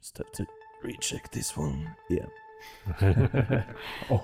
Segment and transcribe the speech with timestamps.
[0.00, 0.46] Just have to
[0.82, 1.94] recheck this one.
[2.08, 2.26] Yeah.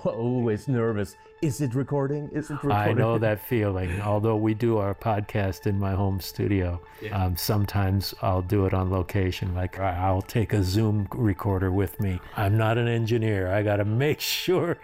[0.05, 1.15] Always nervous.
[1.41, 2.29] Is it recording?
[2.33, 2.77] Is it recording?
[2.77, 4.01] I know that feeling.
[4.01, 8.89] Although we do our podcast in my home studio, um, sometimes I'll do it on
[8.91, 9.53] location.
[9.55, 12.19] Like I- I'll take a Zoom recorder with me.
[12.35, 13.51] I'm not an engineer.
[13.51, 14.77] I got to make sure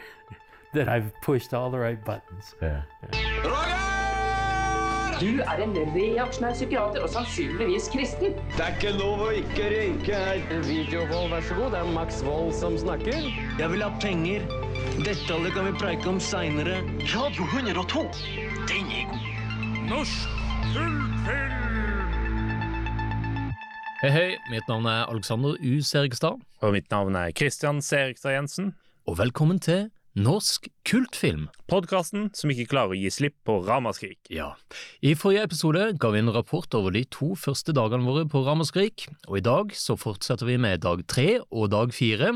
[0.74, 2.54] that I've pushed all the right buttons.
[2.62, 3.90] Yeah.
[5.20, 8.34] Du er en reaksjonær psykiater og sannsynligvis kristen.
[8.56, 10.42] Det er ikke lov å ikke røyke her.
[10.66, 11.72] Videovold, vær så god.
[11.76, 13.28] Det er Max Vold som snakker.
[13.60, 14.46] Jeg vil ha penger.
[15.06, 16.80] Detaljer kan vi preike om seinere.
[17.14, 18.06] Radio 102.
[18.72, 20.14] Den er god.
[24.04, 24.30] Hei, hei.
[24.52, 25.74] Mitt navn er Alexander U.
[25.86, 28.74] Serigstad, Og mitt navn er Christian Serigstad Jensen.
[29.08, 31.48] og velkommen til Norsk kultfilm.
[31.66, 34.20] Podkasten som ikke klarer å gi slipp på ramaskrik.
[34.30, 34.52] Ja.
[35.02, 39.08] I forrige episode ga vi en rapport over de to første dagene våre på Ramaskrik,
[39.26, 42.30] og i dag så fortsetter vi med dag tre og dag fire,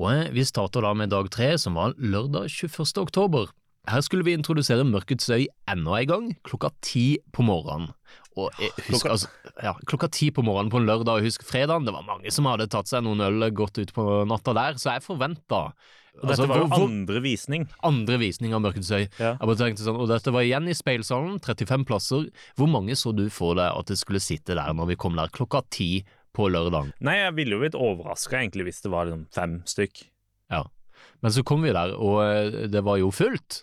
[0.00, 2.88] og eh, vi starter da med dag tre, som var lørdag 21.
[3.04, 3.52] oktober.
[3.90, 7.92] Her skulle vi introdusere Mørkets øy enda en gang, klokka ti på morgenen.
[8.40, 9.28] Og eh, husk, Klokka- altså,
[9.60, 12.48] ja, klokka ti på morgenen på en lørdag, og husk fredagen, det var mange som
[12.48, 15.66] hadde tatt seg noen øl godt ut på natta der, så jeg forventa
[16.18, 17.66] Og dette var jo andre visning.
[17.86, 19.04] andre visning av Mørkets øy.
[19.20, 19.36] Ja.
[19.36, 22.26] Jeg bare tenkte sånn, og dette var igjen i speilsalen, 35 plasser.
[22.58, 25.32] Hvor mange så du for deg at det skulle sitte der når vi kom der
[25.32, 26.02] klokka ti
[26.36, 26.92] på lørdag?
[27.06, 30.04] Nei, jeg ville jo blitt overraska egentlig hvis det var liksom fem stykk.
[30.52, 30.64] Ja.
[31.22, 33.62] Men så kom vi der, og eh, det var jo fullt.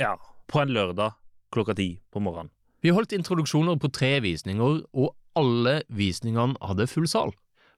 [0.00, 0.14] Ja,
[0.48, 1.18] på en lørdag
[1.52, 2.52] klokka ti på morgenen.
[2.82, 7.30] Vi holdt introduksjoner på tre visninger, og alle visningene hadde full sal.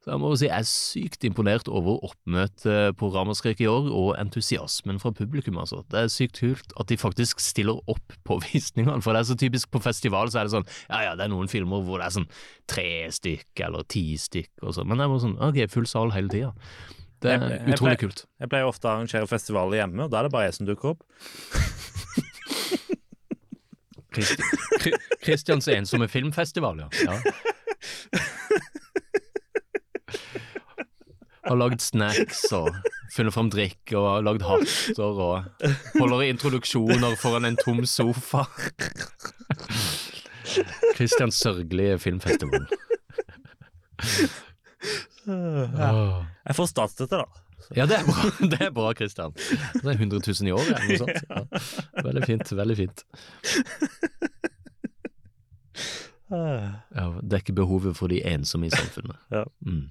[0.05, 4.11] Så jeg må si jeg er sykt imponert over oppmøtet på Ramaskrik i år, og
[4.21, 5.79] entusiasmen fra publikum, altså.
[5.89, 9.37] Det er sykt kult at de faktisk stiller opp på visningene, for det er så
[9.41, 12.05] typisk på festival, så er det sånn, ja ja, det er noen filmer hvor det
[12.11, 12.29] er sånn
[12.69, 12.85] tre
[13.17, 16.29] stykk eller ti stykk og sånn, men det er bare sånn, ok, full sal hele
[16.35, 16.53] tida.
[17.25, 18.21] Det er jeg utrolig ble- kult.
[18.45, 20.93] Jeg pleier ofte å arrangere festivaler hjemme, og da er det bare jeg som dukker
[20.93, 21.01] opp.
[25.25, 26.93] Kristians ensomme filmfestival, ja.
[27.09, 27.17] ja.
[31.45, 32.69] Har lagd snacks og
[33.13, 35.45] funnet fram drikk og lagd hatter og
[35.95, 38.45] holder introduksjoner foran en tom sofa.
[40.97, 42.65] Kristians sørgelige filmfestival.
[45.25, 45.89] Ja.
[46.45, 47.25] Jeg får statsstøtte, da.
[47.73, 49.33] Ja, det er bra, det er bra, Kristian.
[49.33, 51.17] Det er 100 000 i året, eller noe sånt.
[51.29, 52.03] Ja.
[52.05, 53.05] Veldig fint, veldig fint.
[56.29, 59.17] Ja, dekke behovet for de ensomme i samfunnet.
[59.33, 59.45] Ja.
[59.65, 59.89] Mm.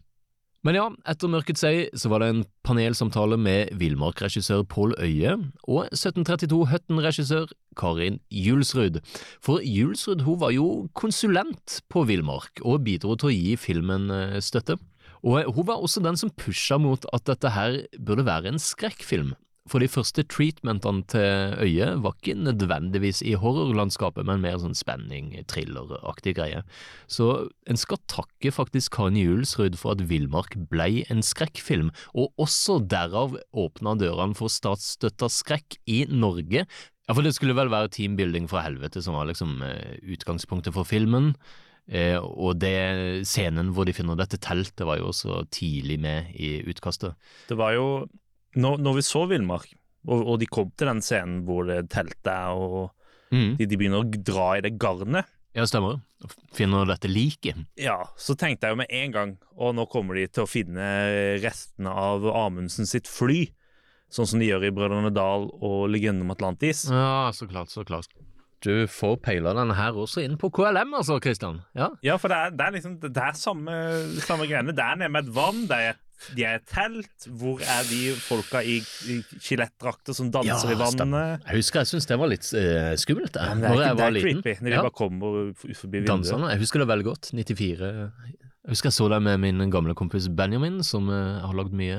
[0.64, 5.34] Men ja, etter Mørkets øy så var det en panelsamtale med Villmark-regissør Pål Øye
[5.68, 9.02] og 1732 Høtten-regissør Karin Julsrud.
[9.44, 14.40] For Julsrud hun var jo konsulent på Villmark og bidro til å gi filmen eh,
[14.40, 14.78] støtte.
[15.20, 19.34] Og hun var også den som pusha mot at dette her burde være en skrekkfilm.
[19.64, 25.30] For de første treatmentene til øyet var ikke nødvendigvis i horrorlandskapet, men mer sånn spenning,
[25.48, 26.60] thrilleraktig greie.
[27.08, 32.82] Så en skal takke faktisk Karin Julsrud for at Villmark blei en skrekkfilm, og også
[32.92, 36.66] derav åpna dørene for statsstøtta skrekk i Norge.
[36.68, 40.88] Ja, for det skulle vel være teambuilding fra helvete som var liksom eh, utgangspunktet for
[40.88, 41.32] filmen.
[41.88, 46.58] Eh, og det scenen hvor de finner dette teltet var jo også tidlig med i
[46.68, 47.16] utkastet.
[47.48, 47.88] Det var jo
[48.56, 49.70] Når, når vi så Villmark,
[50.06, 52.90] og, og de kom til den scenen hvor det teltet er, og
[53.34, 53.56] Mm.
[53.58, 55.24] de, de begynner å dra i det garnet,
[55.56, 55.96] Ja, stemmer.
[56.54, 57.56] Finner dette liket.
[57.80, 60.84] ja, så tenkte jeg jo med en gang Og nå kommer de til å finne
[61.42, 63.48] restene av Amundsen sitt fly,
[64.12, 66.84] sånn som de gjør i Brødrene Dal og Legenden om Atlantis.
[66.90, 68.06] Ja, så klart, så klart.
[68.64, 71.58] Du får peila denne her også inn på KLM, altså, Kristian.
[71.76, 71.90] Ja.
[72.06, 73.74] Ja, for det er, det er liksom Det er samme,
[74.24, 74.72] samme greiene.
[74.76, 75.98] Det er nede med et vann, det er,
[76.36, 77.26] de er et telt.
[77.40, 78.78] Hvor er de folka i,
[79.10, 80.94] i skjelettdrakter som danser i stemmer.
[80.94, 81.46] vannet?
[81.50, 83.94] Jeg husker jeg syntes det var litt eh, skummelt, jeg, Ja, det er, ikke, jeg
[83.96, 84.42] det var er liten.
[84.42, 84.82] creepy når de Ja.
[84.86, 86.12] bare kommer forbi vinduet.
[86.12, 86.50] Danserne.
[86.54, 87.30] Jeg husker det veldig godt.
[87.34, 87.90] 94.
[88.64, 91.98] Jeg husker jeg så det med min gamle kompis Benjamin, som jeg har lagd mye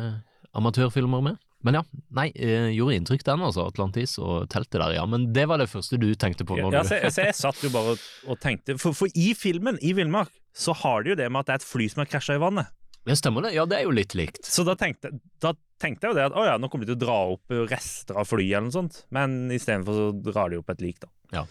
[0.56, 1.38] amatørfilmer med.
[1.66, 1.82] Men ja,
[2.14, 3.64] nei, eh, gjorde inntrykk den, altså.
[3.72, 5.06] Atlantis og teltet der, ja.
[5.10, 6.58] Men det var det første du tenkte på?
[6.60, 6.90] Ja, Når ja, du...
[6.92, 10.30] så, så jeg satt jo bare og, og tenkte for, for i filmen, i Villmark,
[10.56, 12.42] så har de jo det med at det er et fly som har krasja i
[12.44, 12.70] vannet.
[13.06, 13.52] Ja, stemmer det?
[13.54, 14.48] Ja, det er jo litt likt.
[14.50, 15.12] Så da tenkte,
[15.44, 17.54] da tenkte jeg jo det at å ja, nå kommer de til å dra opp
[17.70, 19.04] rester av flyet eller noe sånt.
[19.14, 21.46] Men istedenfor så drar de opp et lik, da.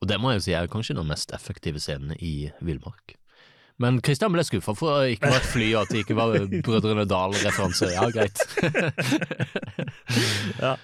[0.00, 3.16] Og det må jeg jo si er kanskje den mest effektive scenen i Villmark.
[3.80, 6.16] Men Kristian ble skuffa for at det ikke var et fly, og at det ikke
[6.18, 6.28] var
[6.68, 7.88] Brødrene Dal-referanse.
[7.96, 8.38] Ja, greit.
[10.60, 10.74] Ja.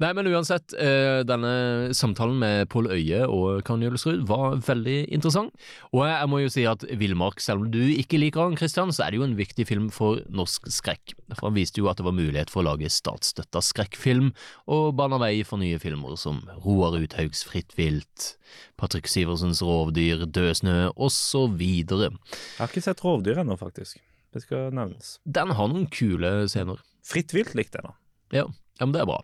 [0.00, 5.52] Nei, men uansett, eh, denne samtalen med Pål Øye og Karen Jølsrud var veldig interessant.
[5.92, 9.04] Og jeg må jo si at Villmark, selv om du ikke liker han, Christian, så
[9.04, 11.12] er det jo en viktig film for norsk skrekk.
[11.34, 14.30] For han viste jo at det var mulighet for å lage statsstøtta skrekkfilm,
[14.72, 18.38] og bana vei for nye filmer som Roar Uthaugs Fritt vilt,
[18.80, 21.60] Patrick Siversens Rovdyr, Død snø, osv.
[21.60, 22.14] Jeg
[22.56, 24.00] har ikke sett rovdyr ennå, faktisk.
[24.32, 25.18] Det skal nevnes.
[25.28, 26.80] Den har noen kule scener.
[27.04, 27.98] Fritt vilt likte jeg, da.
[28.32, 28.46] Ja,
[28.80, 29.20] ja, men det er bra.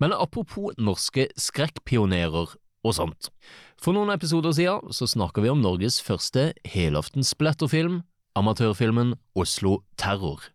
[0.00, 3.28] Men apropos norske skrekkpionerer og sånt.
[3.82, 8.02] For noen episoder siden så snakker vi om Norges første helaftens splatterfilm,
[8.38, 10.48] amatørfilmen Oslo Terror.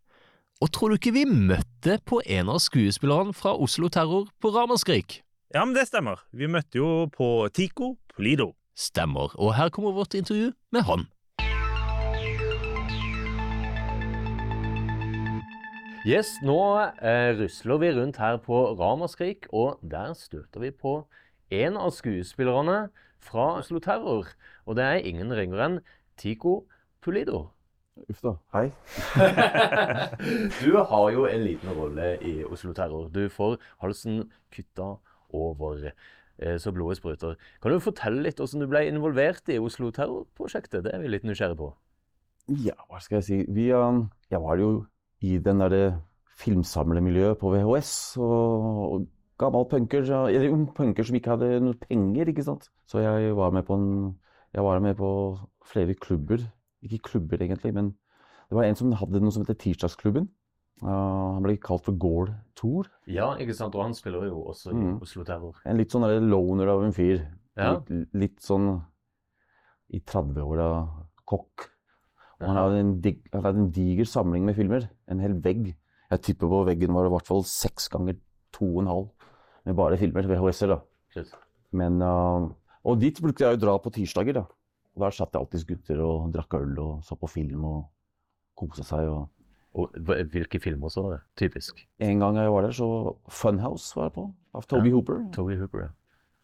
[0.57, 5.21] Og tror du ikke vi møtte på en av skuespillerne fra Oslo Terror på Ramaskrik?
[5.53, 6.23] Ja, men det stemmer.
[6.33, 8.51] Vi møtte jo på Tico Polido.
[8.77, 11.07] Stemmer, og her kommer vårt intervju med han.
[16.07, 16.55] Yes, nå
[17.03, 21.01] eh, rusler vi rundt her på Ramaskrik, og der støter vi på
[21.51, 22.77] en av skuespillerne
[23.19, 24.29] fra Oslo Terror.
[24.63, 25.77] Og det er ingen ringere enn
[26.15, 26.61] Tico
[27.03, 27.49] Pulido.
[28.07, 28.37] Uff da.
[28.55, 28.69] Hei.
[30.63, 33.11] du har jo en liten rolle i Oslo Terror.
[33.11, 34.93] Du får halsen kutta
[35.35, 37.35] over eh, så blodet spruter.
[37.59, 40.87] Kan du fortelle litt hvordan du ble involvert i Oslo Terror-prosjektet?
[40.87, 41.73] Det er vi litt nysgjerrige på.
[42.63, 43.47] Ja, hva skal jeg si.
[43.51, 44.77] Vi, um, jeg var jo
[45.25, 45.83] i den derre
[46.37, 47.93] filmsamlemiljøet på VHS.
[48.21, 49.07] Og, og
[49.41, 52.69] gammel punker, eller ung punker som ikke hadde noe penger, ikke sant.
[52.89, 53.89] Så jeg var med på en
[54.55, 55.09] Jeg var med på
[55.67, 56.39] flere klubber.
[56.81, 57.89] Ikke klubber, egentlig, men
[58.49, 60.29] det var en som hadde noe som heter Tirsdagsklubben.
[60.81, 62.87] Uh, han ble kalt for Gård Thor.
[63.09, 63.75] Ja, ikke sant?
[63.75, 65.01] Og han spiller jo også i Mm.
[65.01, 65.57] Oslo Terror.
[65.65, 67.25] En litt sånn loner av en fyr.
[67.57, 67.73] Ja.
[67.89, 68.69] Litt, litt sånn
[69.89, 70.69] i 30-åra
[71.25, 71.67] kokk.
[72.41, 72.57] Og han
[73.33, 74.89] han hadde en diger samling med filmer.
[75.09, 75.71] En hel vegg.
[76.11, 78.19] Jeg tipper på veggen var det i hvert fall seks ganger
[78.55, 79.07] to og en halv
[79.67, 80.27] med bare filmer.
[80.29, 80.79] VHS-er, da.
[81.13, 81.33] Shit.
[81.75, 82.47] Men, uh,
[82.87, 84.37] og dit brukte jeg å dra på tirsdager.
[84.39, 84.45] da.
[84.95, 87.81] Og Der satt det alltid gutter og drakk øl og så på film og
[88.57, 89.09] kosa seg.
[89.09, 89.29] og
[89.77, 89.93] Og
[90.31, 91.03] hvilke filmer også?
[91.03, 91.21] var det?
[91.37, 91.83] Typisk.
[91.99, 94.93] En gang jeg var der, så Funhouse var jeg på, av Toby Ja.
[94.95, 95.31] Hooper.
[95.33, 95.89] Toby Hooper, ja.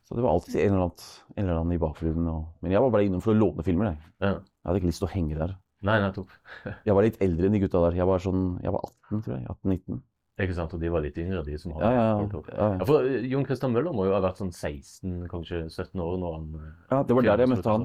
[0.04, 1.08] Så det var alltid en eller annen,
[1.38, 2.28] en eller annen i bakgrunnen.
[2.28, 3.86] Og, men jeg var bare innom for å låne filmer.
[3.94, 3.98] Jeg.
[4.20, 4.34] ja.
[4.36, 5.56] jeg hadde ikke lyst til å henge der.
[5.84, 6.30] Nei, nettopp.
[6.88, 7.98] Jeg var litt eldre enn de gutta der.
[8.00, 9.46] Jeg var, sånn, jeg var 18, tror jeg.
[9.52, 10.02] 18-19.
[10.44, 10.72] Ikke sant?
[10.74, 12.68] Og de var litt yngre, de som Ja, hadde ja, ja, ja.
[12.80, 16.16] Ja, for eh, Jon Christian Møller må jo ha vært sånn 16, kanskje 17 år
[16.24, 17.84] når han eh, ja, det var der jeg møtte han.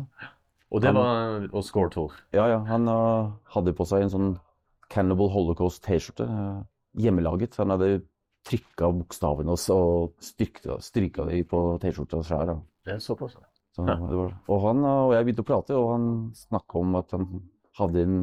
[0.71, 2.15] Og det Han- var og Score Tour.
[2.37, 4.31] Ja, ja, han uh, hadde på seg en sånn
[4.93, 6.25] Cannibal Holocaust T-skjorte.
[6.29, 6.63] Uh,
[7.03, 7.57] hjemmelaget.
[7.61, 7.91] Han hadde
[8.49, 12.55] trykka bokstavene og, s- og stryka de på T-skjorta sjøl.
[12.89, 13.37] Det er såpass.
[13.77, 13.95] Så Ja.
[14.01, 17.29] det var, og han og jeg begynte å prate, og han snakka om at han
[17.79, 18.21] hadde en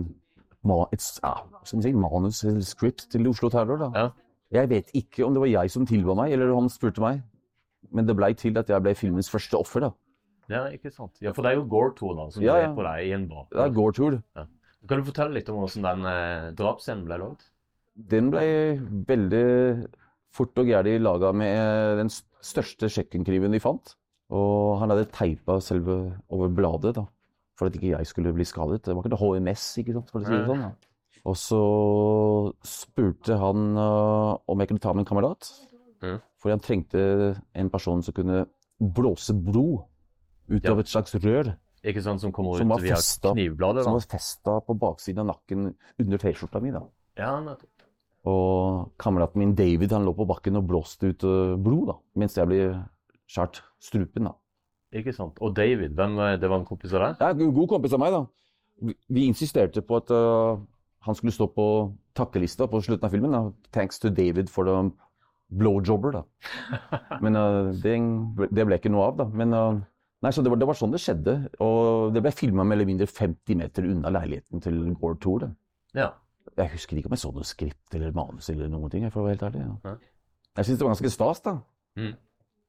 [0.66, 1.34] et ja,
[1.68, 3.84] si, manus eller script til Oslo Terror.
[3.94, 4.08] Ja.
[4.56, 7.20] Jeg vet ikke om det var jeg som tilba meg, eller han spurte meg.
[7.94, 9.86] Men det blei til at jeg ble filmens første offer.
[9.86, 9.92] da.
[10.50, 11.18] Ja, ikke sant.
[11.22, 12.72] Ja, for det er jo Gore Tour da, som Ja, ja.
[12.74, 13.46] på deg i en bar.
[13.52, 14.18] Det er gårdtur.
[14.86, 17.46] Kan du fortelle litt om hvordan den eh, drapsscenen ble lagd?
[17.96, 18.46] Den ble
[19.10, 19.46] veldig
[20.36, 23.96] fort og gæli laga med eh, den største kjøkkenkniven vi fant.
[24.34, 25.98] Og han hadde teipa selve
[26.34, 27.06] over bladet, da,
[27.56, 28.82] for at ikke jeg skulle bli skadet.
[28.86, 30.64] Det var ikke noe HMS, ikke sant, for å si det sånn.
[30.66, 30.72] Da.
[31.26, 31.60] Og så
[32.68, 35.48] spurte han uh, om jeg kunne ta med en kamerat.
[36.04, 36.18] Mm.
[36.42, 37.02] For han trengte
[37.58, 38.46] en person som kunne
[38.80, 39.86] blåse blod
[40.52, 40.74] ut Ja.
[40.76, 41.56] av et slags rør.
[41.86, 43.84] Ikke sant, som kommer ut via festet- knivbladet?
[43.86, 46.72] Som var festa på baksiden av nakken under T-skjorta mi.
[46.72, 46.84] da.
[47.18, 47.70] Ja, nettopp.
[48.26, 52.36] Og kameraten min David han lå på bakken og blåste ut øh, blod, da, mens
[52.38, 52.62] jeg ble
[53.30, 54.24] skåret strupen.
[54.26, 54.34] da.
[54.96, 55.40] Ikke sant.
[55.44, 57.22] Og David, hvem, eh, det var en kompis av deg?
[57.22, 58.94] Ja, en god kompis av meg, da.
[59.08, 60.60] Vi, insisterte på at uh,
[61.08, 61.68] han skulle stå på
[62.16, 63.32] takkelista på slutten av filmen.
[63.32, 63.72] da.
[63.72, 64.92] Thanks to David for the
[65.56, 66.24] blowjobber, da.
[67.24, 67.98] Men uh, det,
[68.52, 69.30] det ble ikke noe av, da.
[69.32, 69.84] Men uh,
[70.24, 71.34] Nei, så det var, det var sånn det skjedde.
[71.62, 75.44] Og det ble filma mer eller mindre 50 meter unna leiligheten til Gore Tour.
[75.44, 75.50] da.
[75.94, 76.08] Ja.
[76.56, 79.06] Jeg husker ikke om jeg så noe skript eller manus eller noen ting.
[79.12, 79.66] for å være helt ærlig.
[79.84, 79.94] Ja.
[80.58, 81.54] Jeg syns det var ganske stas, da.
[82.00, 82.16] Mm.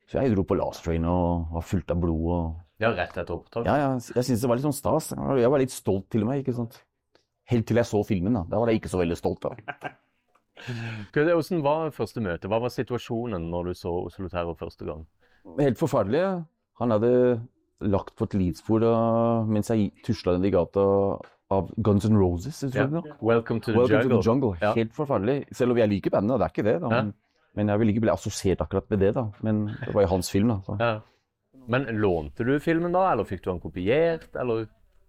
[0.06, 2.26] Så jeg dro på Last Train og var fullt av blod.
[2.30, 2.58] og...
[2.82, 3.66] ja, rett etter opptak?
[3.66, 5.10] Ja, ja, jeg syntes det var litt sånn stas.
[5.16, 6.44] Jeg var litt stolt til og med.
[6.44, 6.78] ikke sant?
[7.50, 8.38] Helt til jeg så filmen.
[8.38, 9.46] Da Da var jeg ikke så veldig stolt.
[9.46, 9.90] da.
[11.12, 12.48] Hvordan var første møte?
[12.48, 15.04] Hva var situasjonen når du så Oslo Terror første gang?
[15.58, 16.22] Helt forferdelig.
[16.80, 17.12] Han hadde
[17.84, 20.84] lagt på et lidspor uh, mens jeg tusla ned i gata
[21.52, 22.62] av Guns N' Roses.
[22.62, 23.18] tror jeg det var.
[23.22, 24.16] Welcome to the Welcome jungle.
[24.16, 24.56] to the jungle.
[24.62, 24.72] Ja.
[24.78, 25.44] Helt forferdelig.
[25.54, 26.80] Selv om jeg liker bandet, det er ikke det.
[26.82, 27.04] da.
[27.56, 29.12] Men, jeg vil ikke bli assosiert akkurat med det.
[29.16, 29.26] da.
[29.46, 30.52] Men det var jo hans film.
[30.52, 30.58] da.
[30.66, 30.76] Så.
[30.80, 30.94] Ja.
[31.66, 34.66] Men lånte du filmen da, eller fikk du den kopiert, eller?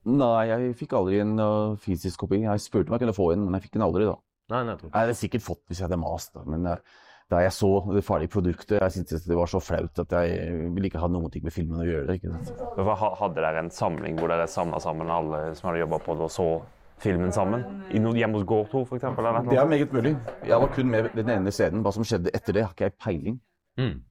[0.08, 2.40] Nei, jeg fikk aldri en uh, fysisk kopi.
[2.46, 4.08] Jeg spurte om jeg kunne få en, men jeg fikk den aldri.
[4.08, 4.16] da.
[4.54, 6.46] Nei, nei, Jeg hadde sikkert fått hvis jeg hadde mast, da.
[6.48, 10.14] Men, uh, da jeg så det ferdige produktet, jeg syntes det var så flaut at
[10.16, 12.16] jeg ville ikke ha noen ting med filmen å gjøre.
[12.16, 12.54] ikke sant?
[12.78, 16.30] Hvorfor Hadde dere en samling hvor dere samla sammen alle som hadde jobba på det,
[16.30, 16.48] og så
[17.04, 17.64] filmen sammen?
[17.94, 19.24] I noe hjemme hos Gård 2, for eksempel?
[19.50, 20.16] Det er meget mulig.
[20.48, 21.84] Jeg var kun med den ene scenen.
[21.86, 23.40] Hva som skjedde etter det, har ikke jeg peiling.
[23.78, 24.02] Mm.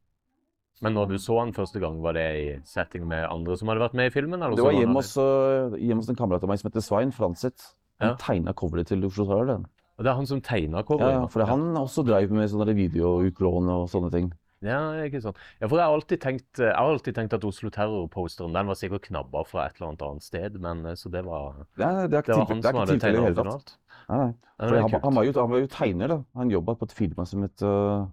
[0.82, 3.80] Men når du så han første gang, var det i setting med andre som hadde
[3.80, 4.42] vært med i filmen?
[4.42, 7.12] Eller Det var hjemme hos, øh, hjemme hos en kamerat av meg som heter Svein
[7.12, 7.72] Franseth.
[8.00, 8.16] Han Ja.
[8.20, 9.64] tegna coveret til Oslo Terror.
[9.98, 11.12] Og det er han som tegna coveret?
[11.12, 14.32] ja, for han også drev med sånne videoutlån og sånne ting.
[14.64, 15.40] Ja, ikke sant.
[15.60, 18.78] Ja, for jeg har alltid tenkt, jeg har alltid tenkt at Oslo Terror-posteren den var
[18.78, 22.08] sikkert knabba fra et eller annet annet sted, men eh, så det var Det er,
[22.08, 23.74] det er Det var han det er som hadde tegna originalt?
[24.06, 24.32] Nei, nei.
[24.80, 26.20] Han, han, var jo, han var jo tegner, da.
[26.40, 28.06] Han jobba på et firma som het uh,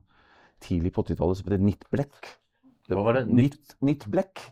[0.63, 2.33] tidlig på 80-tallet som het Nitt Blekk.
[2.89, 3.23] Det var det?
[3.31, 4.43] Nitt, Nittblekk.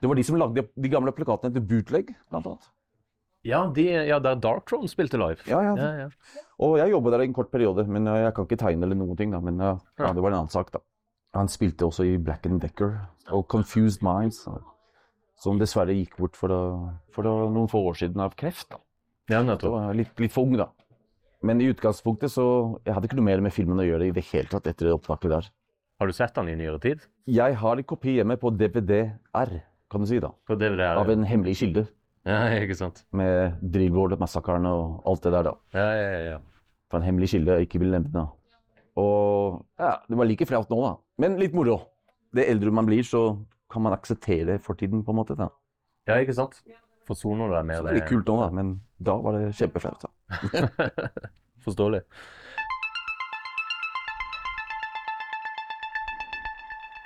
[0.00, 2.72] Det var de som lagde de gamle plakatene til Bootleg, blant annet.
[3.46, 5.44] Ja, de, ja, der Dark Throne spilte live.
[5.46, 5.74] Ja, ja.
[5.78, 6.42] Ja, ja.
[6.66, 9.18] Og jeg jobba der en kort periode, men øh, jeg kan ikke tegne eller noen
[9.18, 9.40] ting, da.
[9.44, 10.82] Men øh, ja, det var en annen sak, da.
[11.36, 12.94] Han spilte også i Black and Decker
[13.34, 14.42] og Confused Minds,
[15.42, 18.70] som dessverre gikk bort for, da- for da noen få år siden av kreft.
[18.72, 18.78] da.
[19.28, 19.72] ja nettopp.
[19.74, 20.68] var litt, litt for ung, da.
[21.42, 24.24] Men i utgangspunktet så Jeg hadde ikke noe mer med filmen å gjøre i det
[24.32, 25.50] hele tatt etter det opptaket der.
[26.00, 27.04] Har du sett den i nyere tid?
[27.26, 29.52] Jeg har en kopi hjemme på DVD-R,
[29.90, 30.30] kan du si, da.
[30.48, 30.98] På DVD-R?
[31.02, 31.86] Av en hemmelig kilde.
[32.26, 33.04] Ja, ikke sant.
[33.12, 35.54] Med Drillboard-massakren og alt det der, da.
[35.76, 36.38] Ja, ja, ja.
[36.90, 38.26] Fra en hemmelig kilde jeg ikke vil nevne.
[38.96, 40.94] Og ja, det var like flaut nå, da.
[41.18, 41.78] Men litt moro.
[42.36, 43.38] Det eldre man blir, så
[43.72, 45.36] kan man akseptere fortiden, på en måte.
[45.38, 45.48] da.
[46.06, 46.60] Ja, ikke sant?
[47.08, 50.04] Forsoner du deg med Så det litt kult nå, da, men da var det kjempeflaut.
[50.04, 50.90] da.
[51.64, 52.02] Forståelig.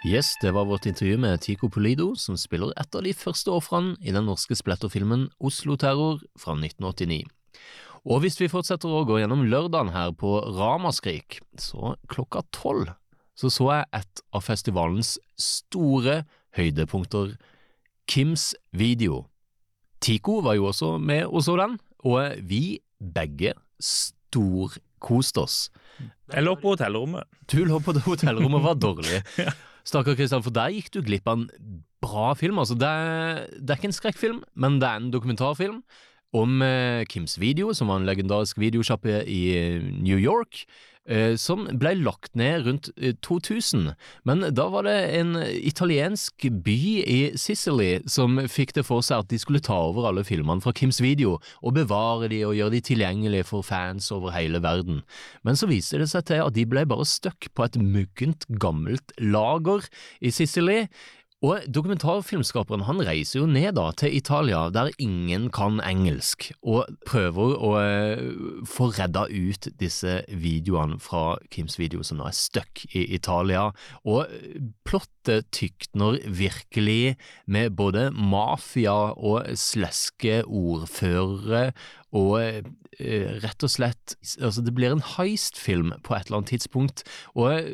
[0.08, 3.98] Yes, det var vårt intervju med Tico Polido, som spiller et av de første ofrene
[4.00, 7.28] i den norske splatterfilmen Oslo Terror fra 1989.
[8.08, 12.88] Og hvis vi fortsetter å gå gjennom lørdagen her på Ramaskrik, så klokka tolv
[13.40, 16.22] så så jeg et av festivalens store
[16.58, 17.36] høydepunkter,
[18.10, 19.22] Kims video.
[20.02, 25.58] Tico var jo også med og så den, og vi begge storkoste oss.
[26.32, 27.28] Jeg lå på hotellrommet.
[27.48, 29.22] Du lå på det hotellrommet var dårlig.
[29.88, 32.60] Stakkar Kristian, for der gikk du glipp av en bra film.
[32.60, 35.80] Altså, det, er, det er ikke en skrekkfilm, men det er en dokumentarfilm
[36.36, 40.62] om eh, Kims Video, som var en legendarisk videosjappe i eh, New York,
[41.10, 43.90] eh, som ble lagt ned rundt eh, 2000.
[44.28, 49.32] Men da var det en italiensk by i Sicily som fikk det for seg at
[49.32, 52.84] de skulle ta over alle filmene fra Kims Video og bevare de og gjøre de
[52.92, 55.02] tilgjengelige for fans over hele verden.
[55.42, 59.16] Men så viste det seg til at de ble bare stuck på et muggent, gammelt
[59.18, 59.88] lager
[60.22, 60.84] i Sicily.
[61.40, 67.54] Og dokumentarfilmskaperen han reiser jo ned da til Italia, der ingen kan engelsk, og prøver
[67.56, 68.24] å eh,
[68.68, 73.70] få redda ut disse videoene fra Kims video som nå er stuck i Italia.
[74.04, 74.28] Og
[74.84, 77.16] plottet tykner virkelig
[77.48, 81.70] med både mafia og sleske ordførere
[82.12, 87.04] og eh, rett og slett Altså, det blir en heist-film på et eller annet tidspunkt,
[87.32, 87.64] og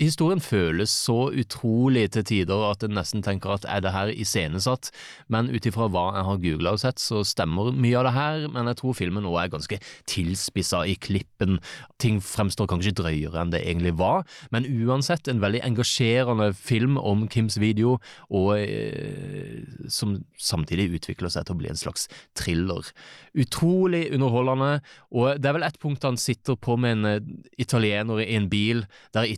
[0.00, 4.88] Historien føles så utrolig til tider at en nesten tenker at er det her iscenesatt,
[5.28, 8.46] men ut ifra hva jeg har googla og sett, så stemmer mye av det her,
[8.54, 9.76] men jeg tror filmen nå er ganske
[10.08, 11.58] tilspissa i klippen,
[12.00, 17.26] ting fremstår kanskje drøyere enn det egentlig var, men uansett en veldig engasjerende film om
[17.28, 17.98] Kims video,
[18.32, 19.60] og eh,
[19.92, 22.88] som samtidig utvikler seg til å bli en slags thriller.
[23.36, 24.80] Utrolig underholdende,
[25.12, 27.30] og det er vel ett punkt han sitter på med en eh,
[27.60, 29.28] italiener i en bil, der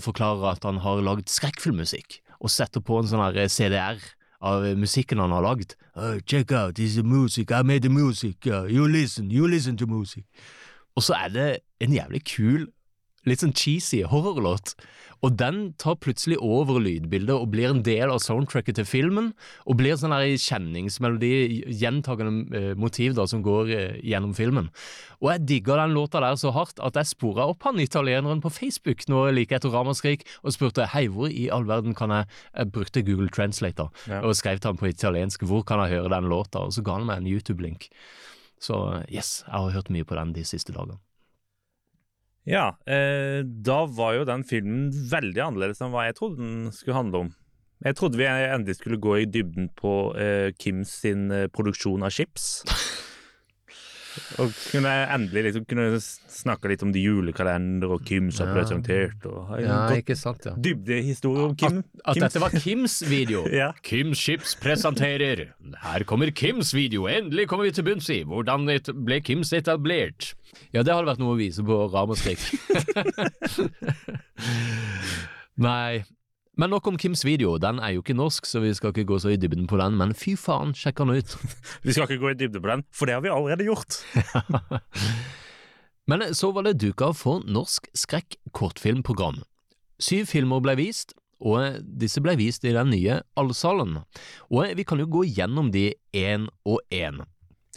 [0.00, 4.00] forklarer at han har lagd skrekkfilmmusikk, og setter på en sånn her CDR
[4.42, 5.76] av musikken han har lagd.
[5.94, 9.86] Oh, check out, this is music, I made the music, you listen, you listen to
[9.86, 10.24] music.
[10.96, 11.48] Og så er det
[11.80, 12.66] en jævlig kul,
[13.28, 14.74] litt sånn cheesy horrorlåt,
[15.22, 19.28] og den tar plutselig over lydbildet og blir en del av soundtracket til filmen,
[19.66, 24.70] og blir sånn her kjenningsmelodi, gjentagende eh, motiv da, som går eh, gjennom filmen.
[25.22, 28.50] Og jeg digger den låta der så hardt at jeg spora opp han italieneren på
[28.50, 32.72] Facebook nå like etter Ramaskrik, og spurte hei, hvor i all verden kan jeg Jeg
[32.72, 34.20] brukte Google Translator Ja.
[34.26, 36.98] og skrev til han på italiensk hvor kan jeg høre den låta, og så ga
[36.98, 37.88] han meg en YouTube-link.
[38.60, 40.98] Så yes, jeg har hørt mye på den de siste dagene.
[42.48, 46.98] Ja, eh, da var jo den filmen veldig annerledes enn hva jeg trodde den skulle
[46.98, 47.30] handle om.
[47.82, 52.14] Jeg trodde vi endelig skulle gå i dybden på eh, Kims sin eh, produksjon av
[52.14, 52.62] chips.
[54.42, 58.54] Og kunne endelig liksom kunne snakke litt om de julekalender og Kim som Ja.
[58.58, 59.24] presentert.
[59.26, 60.52] Og Ja, ikke sant, ja.
[60.56, 61.84] Dybdehistorie om Kim.
[62.04, 63.46] At Kims- dette var Kims video.
[63.52, 63.72] Ja.
[63.82, 65.52] Kims Chips presenterer.
[65.82, 67.06] Her kommer Kims video.
[67.08, 68.66] Endelig kommer vi til bunns i hvordan
[69.04, 70.34] ble Kims etablert.
[70.74, 72.38] Ja, det hadde vært noe å vise på Ramaskrik.
[75.56, 76.04] Nei.
[76.60, 77.54] Men nok om Kims video.
[77.56, 79.96] Den er jo ikke norsk, så vi skal ikke gå så i dybden på den.
[79.96, 81.36] Men fy faen, sjekk den ut.
[81.86, 84.02] Vi skal ikke gå i dybden på den, for det har vi allerede gjort.
[86.10, 89.40] Men så var det duka for norsk skrekk-kortfilmprogram.
[90.02, 94.02] Syv filmer ble vist, og disse ble vist i den nye Allsalen.
[94.52, 97.22] Og vi kan jo gå gjennom de én og én.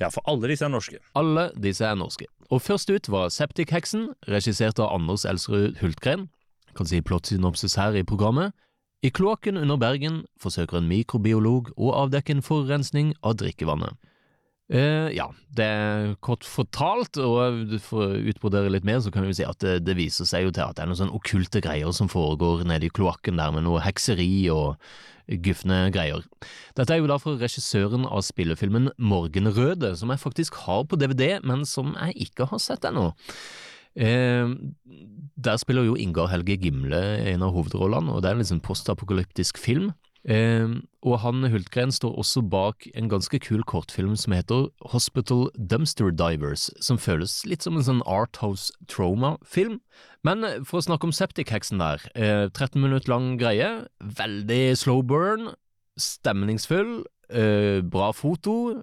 [0.02, 1.00] Ja, for alle disse er norske.
[1.16, 2.28] Alle disse er norske.
[2.52, 6.28] Og først ut var Septic-heksen, regissert av Anders Elsrud Hultgren.
[6.76, 8.52] Kan si plottsynopsis her i programmet.
[9.06, 13.94] I kloakken under Bergen forsøker en mikrobiolog å avdekke en forurensning av drikkevannet.
[14.74, 19.36] Uh, ja, det er kort fortalt, og for å utbrodere litt mer, så kan vi
[19.38, 21.94] si at det, det viser seg jo til at det er noen sånne okkulte greier
[21.94, 24.82] som foregår nede i kloakken der, med noe hekseri og
[25.46, 26.26] gufne greier.
[26.78, 31.38] Dette er jo da fra regissøren av spillefilmen Morgenrøde, som jeg faktisk har på DVD,
[31.46, 33.12] men som jeg ikke har sett ennå.
[33.96, 34.48] Eh,
[35.36, 39.60] der spiller jo Ingar Helge Gimle en av hovedrollene, og det er en liksom postapokalyptisk
[39.62, 39.92] film.
[40.26, 40.66] Eh,
[41.06, 46.72] og han Hultgren står også bak en ganske kul kortfilm som heter Hospital Dumpster Divers,
[46.82, 49.78] som føles litt som en sånn Arthouse Trauma-film.
[50.26, 55.54] Men for å snakke om Septic-heksen der, eh, 13 minutter lang greie, veldig slow burn,
[56.00, 58.82] stemningsfull, eh, bra foto,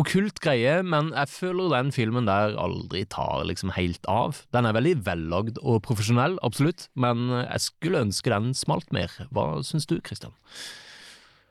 [0.00, 4.42] okkult greie, men jeg føler den filmen der aldri tar liksom helt av.
[4.54, 9.12] Den er veldig vellagd og profesjonell, absolutt, men jeg skulle ønske den smalt mer.
[9.34, 10.34] Hva syns du, Christian?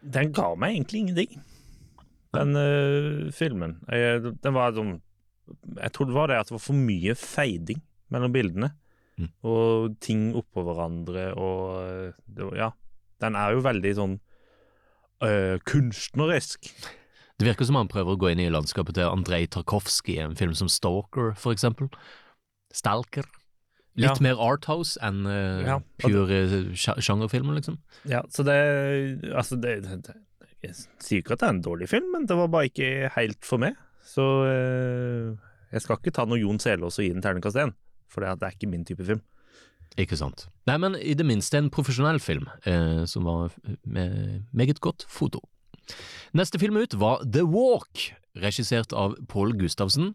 [0.03, 1.43] Den ga meg egentlig ingenting,
[2.35, 3.77] den uh, filmen.
[3.87, 4.97] Jeg, den var sånn
[5.77, 7.79] Jeg tror det var det at det var for mye feiding
[8.11, 8.73] mellom bildene.
[9.19, 9.29] Mm.
[9.45, 12.71] Og ting oppå hverandre og øh, det, Ja.
[13.21, 14.15] Den er jo veldig sånn
[15.23, 16.67] uh, kunstnerisk.
[17.43, 20.35] Det virker som han prøver å gå inn i landskapet til Andrej Tarkovskij i en
[20.39, 21.89] film som Stalker, for eksempel.
[22.73, 23.25] Stalker.
[23.99, 24.23] Litt Ja.
[24.23, 27.75] mer Arthouse enn uh, Ja, pure sja- sjangerfilmer, liksom.
[28.09, 28.55] Ja, så det
[29.35, 30.15] Altså, det, det,
[30.63, 30.73] Jeg
[31.03, 33.59] sier ikke at det er en dårlig film, men det var bare ikke helt for
[33.61, 33.75] meg.
[34.07, 35.35] Så uh,
[35.71, 37.75] jeg skal ikke ta noe Jon Selås og gi den terningkast én,
[38.09, 39.21] for det, det er ikke min type film.
[39.99, 40.47] Ikke sant.
[40.65, 43.51] Nei, men i det minste en profesjonell film, uh, som var
[43.85, 45.43] med meget godt foto.
[46.33, 50.13] Neste film ut var The Walk, regissert av Pål Gustavsen.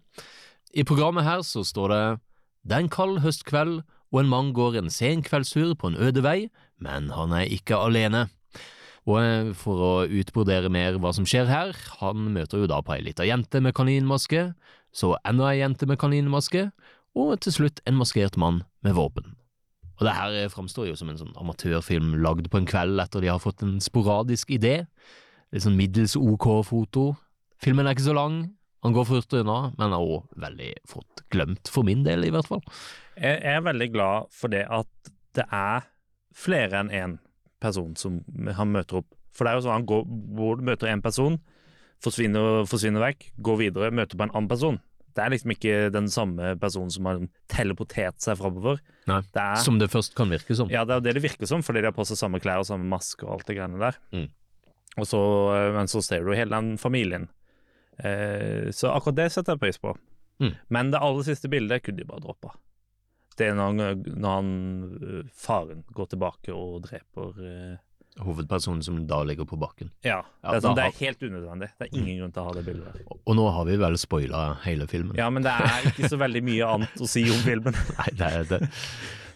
[0.75, 2.03] I programmet her så står det
[2.69, 6.23] Det er en kald høstkveld, og en mann går en sen kveldstur på en øde
[6.25, 6.49] vei,
[6.81, 8.29] men han er ikke alene.
[9.09, 12.97] Og eh, for å utbrodere mer hva som skjer her, han møter jo da på
[12.97, 14.51] ei lita jente med kaninmaske,
[14.93, 16.69] så enda ei jente med kaninmaske,
[17.19, 19.35] og til slutt en maskert mann med våpen.
[19.99, 23.25] Og det her eh, framstår jo som en sånn amatørfilm lagd på en kveld etter
[23.25, 24.83] de har fått en sporadisk idé.
[25.53, 27.11] Litt sånn middels ok foto.
[27.63, 28.41] Filmen er ikke så lang,
[28.85, 32.47] han går fort unna, men er òg veldig fått glemt, for min del i hvert
[32.47, 32.63] fall.
[33.19, 35.89] Jeg er veldig glad for det at det er
[36.39, 37.17] flere enn én
[37.63, 38.21] person som
[38.55, 39.09] han møter opp.
[39.35, 40.05] For det er jo sånn han går,
[40.39, 41.41] hvor du møter én person,
[42.05, 44.79] forsvinner, forsvinner vekk, går videre, møter på en annen person.
[45.19, 48.79] Det er liksom ikke den samme personen som har teleportert seg framover.
[49.11, 50.71] Nei, Det er, Som det først kan virke som.
[50.71, 52.69] ja, det er det det virker som, fordi de har på seg samme klær og
[52.71, 53.99] samme maske og alt det greiene der.
[54.15, 54.29] Mm.
[54.97, 55.21] Og så,
[55.55, 57.29] eh, men så ser du hele den familien.
[57.99, 59.93] Eh, så akkurat det setter jeg pris på.
[60.41, 60.55] Mm.
[60.71, 62.55] Men det aller siste bildet kunne de bare droppa.
[63.39, 64.49] Det er når han, når han
[65.03, 67.77] øh, faren går tilbake og dreper eh,
[68.19, 69.93] Hovedpersonen som da ligger på bakken.
[70.03, 70.25] Ja.
[70.43, 71.69] Ja, det, er sånn, det har- er helt unødvendig.
[71.79, 73.19] Det er ingen grunn til å ha det bildet der.
[73.31, 75.15] Og nå har vi vel spoila hele filmen.
[75.21, 77.79] Ja, men det er ikke så veldig mye annet å si om filmen.
[78.01, 78.61] Nei, det er, det,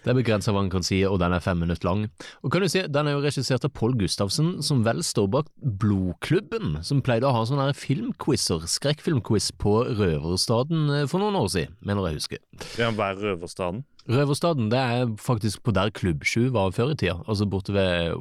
[0.02, 2.06] det er begrensa hva en kan si, og den er fem minutter lang.
[2.42, 5.50] Og kan du si, Den er jo regissert av Pål Gustavsen, som vel står bak
[5.62, 11.78] Blodklubben, som pleide å ha sånne filmquizer, skrekkfilmquiz på Røverstaden eh, for noen år siden,
[11.86, 12.42] mener jeg husker.
[12.80, 13.84] Ja, Hva er Røverstaden?
[14.10, 18.16] Røverstaden det er faktisk på der Klubb 7 var før i tida, altså borte ved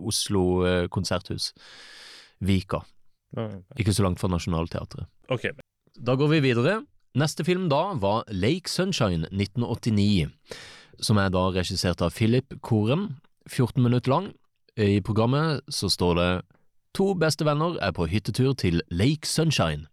[0.00, 1.52] Oslo eh, konserthus.
[2.40, 2.80] Vika.
[3.76, 5.04] Ikke så langt fra Nationaltheatret.
[5.28, 5.52] Okay.
[6.00, 6.78] Da går vi videre.
[7.18, 10.28] Neste film da var Lake Sunshine 1989,
[11.00, 13.16] som er da regissert av Philip Koren,
[13.48, 14.30] 14 minutter lang.
[14.78, 16.30] I programmet så står det
[16.98, 19.86] To bestevenner er på hyttetur til Lake Sunshine.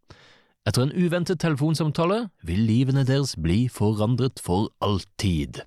[0.66, 5.62] Etter en uventet telefonsamtale vil livene deres bli forandret for alltid.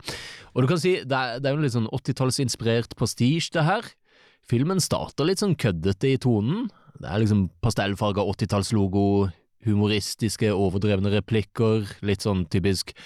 [0.55, 3.87] Og du kan si, det er, det er jo litt sånn 80-tallsinspirert prestige, det her.
[4.51, 6.67] Filmen starter litt sånn køddete i tonen.
[6.99, 9.29] Det er liksom pastellfarga 80-tallslogo,
[9.69, 12.97] humoristiske, overdrevne replikker, litt sånn typisk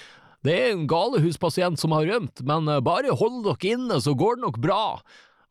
[0.43, 4.39] Det er en galehuspasient som har rømt, men eh, bare hold dere inne, så går
[4.39, 4.83] det nok bra.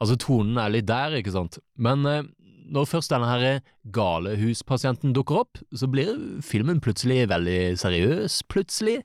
[0.02, 2.26] Altså, tonen er litt der, ikke sant, men eh,
[2.72, 3.62] når først denne her
[3.96, 9.02] galehuspasienten dukker opp, så blir filmen plutselig veldig seriøs, plutselig,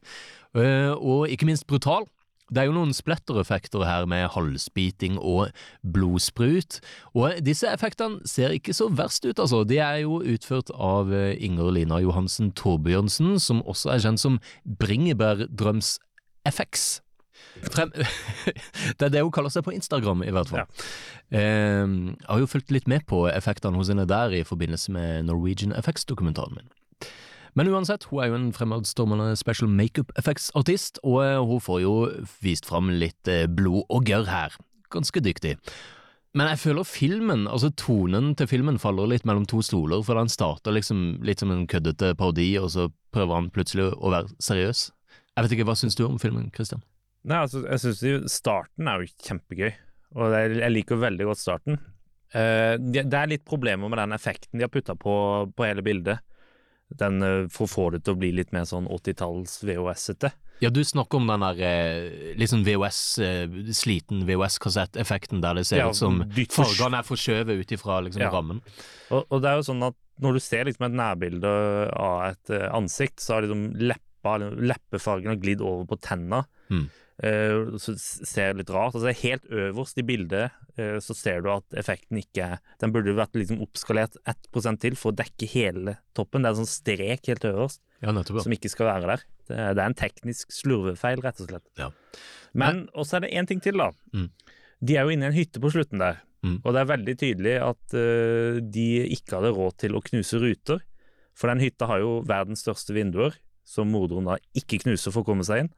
[0.59, 2.07] eh, og ikke minst brutal.
[2.47, 5.49] Det er jo noen splettereffekter her med halsbiting og
[5.83, 6.79] blodsprut,
[7.17, 9.65] og disse effektene ser ikke så verst ut, altså.
[9.67, 14.39] De er jo utført av eh, Inger Lina Johansen Torbjørnsen, som også er kjent som
[14.79, 15.97] Bringebærdrøms
[16.47, 16.87] FX.
[17.73, 17.91] Frem
[18.99, 20.67] det er det hun kaller seg på Instagram, i hvert fall.
[21.35, 25.27] Eh, jeg har jo fulgt litt med på effektene hos henne der i forbindelse med
[25.27, 26.71] Norwegian FX-dokumentaren min.
[27.57, 31.93] Men uansett, hun er jo en fremadstormende special makeup effects-artist, og eh, hun får jo
[32.45, 34.59] vist fram litt eh, blod og gørr her.
[34.93, 35.55] Ganske dyktig.
[36.37, 40.29] Men jeg føler filmen, altså tonen til filmen faller litt mellom to stoler, for den
[40.29, 44.91] starter liksom litt som en køddete parodi, og så prøver han plutselig å være seriøs.
[45.33, 46.85] Jeg vet ikke, hva syns du om filmen, Christian?
[47.27, 49.73] Nei, altså, jeg syns starten er jo kjempegøy,
[50.21, 51.81] og jeg, jeg liker veldig godt starten.
[52.37, 55.15] Uh, det, det er litt problemer med den effekten de har putta på,
[55.57, 56.21] på hele bildet.
[56.89, 60.31] Den får, får det til å bli litt mer sånn 80-talls VHS-ete.
[60.63, 61.59] Ja, du snakker om den der
[62.39, 67.61] liksom sånn VHS, eh, sliten VHS-kassetteffekten der det ser Ja, ut som fargene er forskjøvet
[67.61, 68.31] ut ifra liksom Ja.
[68.33, 68.63] rammen.
[69.11, 71.51] Og, og det er jo sånn at når du ser liksom et nærbilde
[71.93, 76.45] av et eh, ansikt, så har liksom leppa, leppefargen har glidd over på tenna.
[76.71, 76.87] Mm.
[77.25, 78.97] Eh, så ser det litt rart.
[78.97, 83.15] Altså Helt øverst i bildet eh, så ser du at effekten ikke er Den burde
[83.17, 86.45] vært liksom oppskalert 1% til for å dekke hele toppen.
[86.45, 88.43] Det er en sånn strek helt øverst Ja, nettopp.
[88.45, 89.25] som ikke skal være der.
[89.49, 91.67] Det er, det er en teknisk slurvefeil, rett og slett.
[91.81, 91.89] Ja.
[92.53, 93.89] Men også er det én ting til, da.
[94.13, 94.29] Mm.
[94.85, 96.21] De er jo inne i en hytte på slutten der.
[96.45, 96.59] Mm.
[96.61, 100.85] Og det er veldig tydelig at uh, de ikke hadde råd til å knuse ruter.
[101.37, 105.31] For den hytta har jo verdens største vinduer, som morderen da ikke knuser for å
[105.31, 105.73] komme seg inn.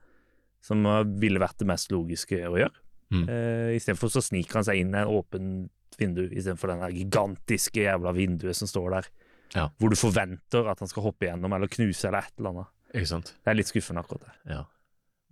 [0.65, 2.85] Som eh, ville vært det mest logiske å gjøre.
[3.09, 3.23] Mm.
[3.25, 7.81] Uh, Istedenfor så sniker han seg inn i en åpent vindu, istedenfor den der gigantiske
[7.87, 9.07] jævla vinduet som står der.
[9.55, 9.69] Ja.
[9.81, 12.75] Hvor du forventer at han skal hoppe gjennom eller knuse eller et eller annet.
[12.93, 13.33] Ikke sant?
[13.43, 14.35] Det er litt skuffende, akkurat det.
[14.53, 14.61] Ja.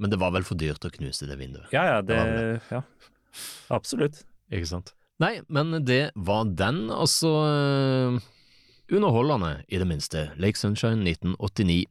[0.01, 1.69] Men det var vel for dyrt å knuse det vinduet.
[1.73, 2.63] Ja, ja, det, Det det.
[2.73, 2.83] ja.
[3.77, 4.23] Absolutt.
[4.53, 4.95] Ikke sant?
[5.23, 8.19] Nei, men det var den, altså Uh,
[8.93, 10.29] Underholdende, i det minste.
[10.39, 11.87] Lake Sunshine 1989.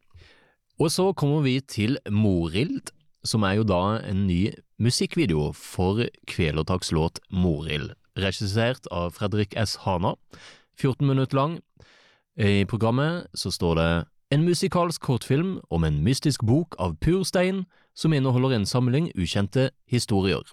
[0.80, 2.94] Og så kommer vi til Morild,
[3.26, 9.78] som er jo da en ny musikkvideo for Kvelertaks låt Morild, regissert av Fredrik S.
[9.86, 10.16] Hana.
[10.80, 11.60] 14 minutter lang.
[12.36, 13.90] I programmet så står det
[14.36, 17.64] en musikalsk kortfilm om en mystisk bok av pur stein
[17.96, 20.44] som inneholder en samling ukjente historier.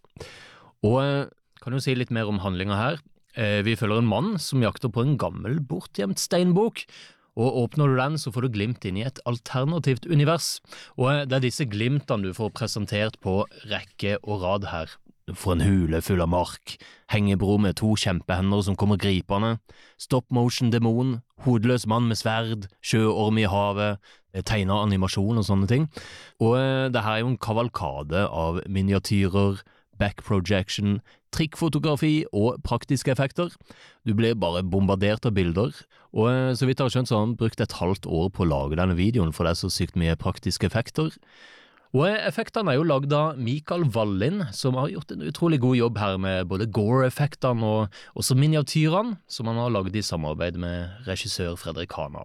[0.86, 1.24] Og eh,
[1.62, 3.00] kan jo si litt mer om handlinga her.
[3.34, 6.84] Eh, Vi følger en mann som jakter på en gammel, bortgjemt steinbok.
[7.38, 10.58] Og åpner du den, så får du glimt inn i et alternativt univers.
[10.98, 14.92] Og eh, det er disse glimtene du får presentert på rekke og rad her.
[15.32, 16.74] Får en hule full av mark,
[17.12, 19.54] hengebro med to kjempehender som kommer gripende,
[19.96, 24.02] stop motion-demon, hodeløs mann med sverd, sjøorm i havet,
[24.48, 25.86] tegna animasjon og sånne ting.
[26.42, 29.62] Og eh, det her er jo en kavalkade av miniatyrer,
[30.00, 30.98] back projection,
[31.32, 33.52] trikkfotografi og praktiske effekter.
[34.06, 35.72] Du blir bare bombardert av bilder,
[36.12, 38.44] og eh, så vidt jeg har skjønt så har han brukt et halvt år på
[38.44, 41.14] å lage denne videoen, for det er så sykt mye praktiske effekter.
[41.92, 45.78] Og eh, effektene er jo lagd av Mikael Wallin, som har gjort en utrolig god
[45.78, 51.08] jobb her med både Gore-effektene og også miniatyrene, som han har lagd i samarbeid med
[51.08, 52.24] regissør Fredrik Hana.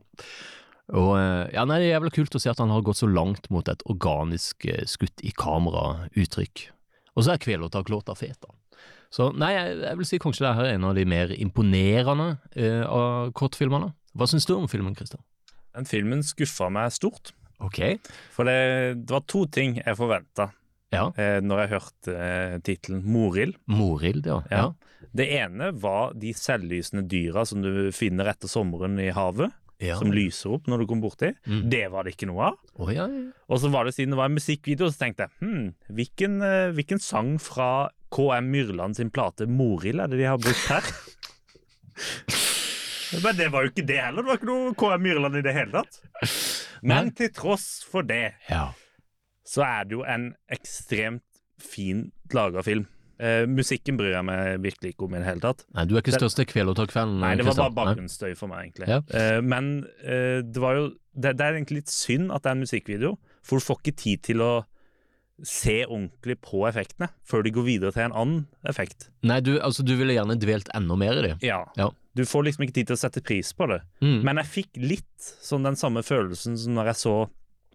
[0.96, 3.12] Og eh, ja, nei, Det er jævla kult å se at han har gått så
[3.12, 6.70] langt mot et organisk skutt i kamera-uttrykk.
[7.18, 8.54] Og så er Kvelertak-låta fet, da.
[9.14, 12.30] Så nei, jeg, jeg vil si kanskje det her er en av de mer imponerende
[12.60, 13.94] eh, av kortfilmene.
[14.18, 15.22] Hva syns du om filmen, Christian?
[15.78, 17.32] Den filmen skuffa meg stort.
[17.64, 17.80] Ok.
[18.36, 18.58] For det,
[19.06, 20.50] det var to ting jeg forventa
[20.94, 21.08] Ja.
[21.18, 23.56] eh, når jeg hørte eh, tittelen Morild.
[23.70, 24.42] Morild, ja.
[24.52, 24.66] ja.
[25.18, 29.54] Det ene var de selvlysende dyra som du finner etter sommeren i havet.
[29.82, 29.94] Ja.
[30.00, 31.30] Som lyser opp når du kommer borti.
[31.46, 31.68] Mm.
[31.70, 32.56] Det var det ikke noe av.
[32.82, 33.28] Oh, ja, ja.
[33.46, 35.68] Og så var det siden det var en musikkvideo, så tenkte jeg hm,
[36.00, 37.68] hvilken, eh, hvilken sang fra
[38.14, 40.84] KM Myrland sin plate 'Morild' er det de har brukt her?
[43.24, 44.22] Men det var jo ikke det heller.
[44.24, 46.02] Det var ikke noe KM Myrland i det hele tatt.
[46.84, 48.74] Men til tross for det, Ja.
[49.48, 51.24] så er det jo en ekstremt
[51.58, 52.86] fint laga film.
[53.18, 55.64] Uh, musikken bryr jeg meg virkelig ikke om i det hele tatt.
[55.74, 57.18] Nei, du er ikke største kveld og ta kvelden?
[57.24, 58.92] Nei, det var bare bakgrunnsstøy for meg, egentlig.
[58.92, 59.00] Ja.
[59.10, 59.72] Uh, men
[60.06, 60.84] uh, det var jo
[61.18, 63.96] det, det er egentlig litt synd at det er en musikkvideo, for du får ikke
[64.04, 64.52] tid til å
[65.46, 69.10] se ordentlig på effektene før de går videre til en annen effekt.
[69.28, 71.34] Nei, du, altså, du ville gjerne dvelt enda mer i det.
[71.46, 71.62] Ja.
[71.78, 71.92] Ja.
[72.18, 73.82] Du får liksom ikke tid til å sette pris på det.
[74.02, 74.22] Mm.
[74.26, 77.16] Men jeg fikk litt sånn den samme følelsen som når jeg så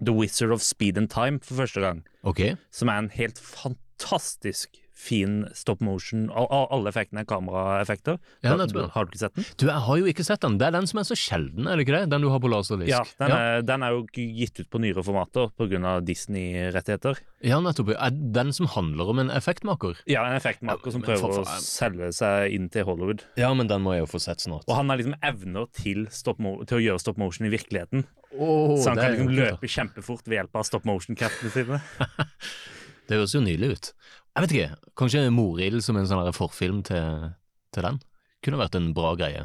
[0.03, 2.03] The Wizard of Speed and Time for første gang.
[2.27, 2.57] Okay.
[2.75, 6.29] Som er en helt fantastisk fin stop motion.
[6.31, 8.19] Al- al- Alle effektene er kameraeffekter.
[8.45, 9.47] Ja, har, du ikke sett den?
[9.59, 10.59] Du, jeg har jo ikke sett den.
[10.61, 12.03] Det er den som er så sjelden, er det ikke det?
[12.13, 12.93] Den du har på laserdisk.
[12.93, 15.97] Ja, den er, den er jo gitt ut på nyere formater pga.
[16.07, 17.19] Disney-rettigheter.
[17.43, 17.93] Ja, nettopp.
[17.97, 19.99] Er den som handler om en effektmaker?
[20.11, 21.65] Ja, en effektmaker som prøver for å faen.
[21.65, 23.25] selge seg inn til Hollywood.
[23.41, 24.67] Ja, men den må jeg jo få sett snart.
[24.69, 28.07] Og han har liksom evner til, til å gjøre stop motion i virkeligheten.
[28.33, 31.83] Oh, så han kan liksom løpe kjempefort ved hjelp av stop motion-kreftene sine.
[33.11, 33.89] Det høres jo nydelig ut.
[34.33, 37.33] Jeg vet ikke, kanskje Morild som en sånn her forfilm til,
[37.75, 37.99] til den?
[38.43, 39.45] Kunne vært en bra greie.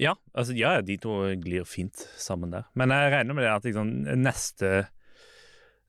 [0.00, 2.66] Ja, altså, ja, de to glir fint sammen der.
[2.76, 4.72] Men jeg regner med det at liksom, neste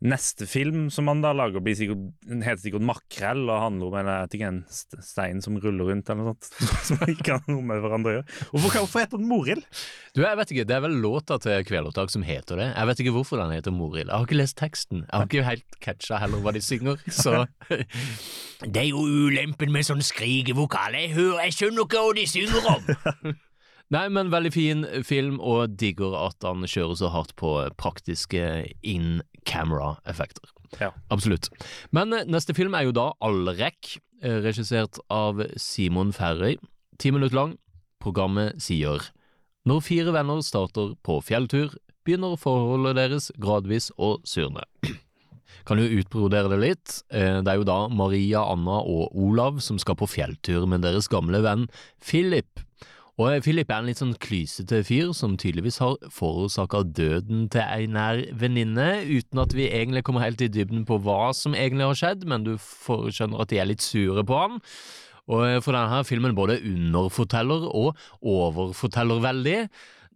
[0.05, 4.09] Neste film som han da lager, blir sikkert, heter sikkert 'Makrell' og handler om en,
[4.45, 6.49] en stein som ruller rundt, eller noe sånt.
[6.87, 8.27] Som ikke har noe med hverandre å gjøre.
[8.51, 9.65] Hvorfor, hvorfor heter den 'Morild'?
[10.13, 12.67] Du, jeg vet ikke, Det er vel låta til Kvelertak som heter det.
[12.75, 14.11] Jeg vet ikke hvorfor den heter Morild.
[14.11, 15.01] Jeg har ikke lest teksten.
[15.07, 17.47] Jeg har ikke helt catcha heller hva de synger, så
[18.73, 20.93] Det er jo ulempen med sånn skrikevokal.
[20.93, 23.35] Jeg hører, jeg skjønner ikke hva de synger om.
[23.93, 28.41] Nei, men veldig fin film, og digger at han kjører så hardt på praktiske
[28.83, 30.51] in camera-effekter.
[30.81, 30.91] Ja.
[31.13, 31.47] Absolutt.
[31.95, 36.57] Men eh, neste film er jo da Allrekk, eh, regissert av Simon Ferry.
[36.99, 37.57] Ti minutter lang.
[38.03, 39.01] Programmet sier
[39.67, 41.73] Når fire venner starter på fjelltur,
[42.07, 44.63] begynner forholdet deres gradvis å surne.
[45.67, 46.93] Kan jo utbrodere det litt.
[47.11, 51.09] Eh, Det er jo da Maria, Anna og Olav som skal på fjelltur med deres
[51.11, 51.67] gamle venn
[51.99, 52.61] Philip.
[53.17, 57.87] Og Philip er en litt sånn klysete fyr som tydeligvis har forårsaka døden til ei
[57.89, 61.97] nær venninne, uten at vi egentlig kommer helt i dybden på hva som egentlig har
[61.97, 64.59] skjedd, men du skjønner at de er litt sure på han.
[65.33, 69.57] Og eh, for denne filmen både underforteller og overforteller veldig.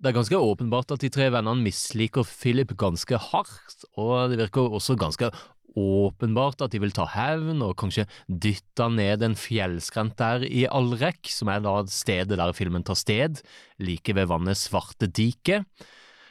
[0.02, 4.78] Det er ganske åpenbart at de tre vennene misliker Philip ganske hardt, og det virker
[4.78, 5.34] også ganske
[5.78, 11.30] åpenbart at de vil ta hevn og kanskje dytte ned en fjellskrent der i Alrek,
[11.32, 13.42] som er da stedet der filmen tar sted,
[13.82, 15.64] like ved vannet Svarte dike.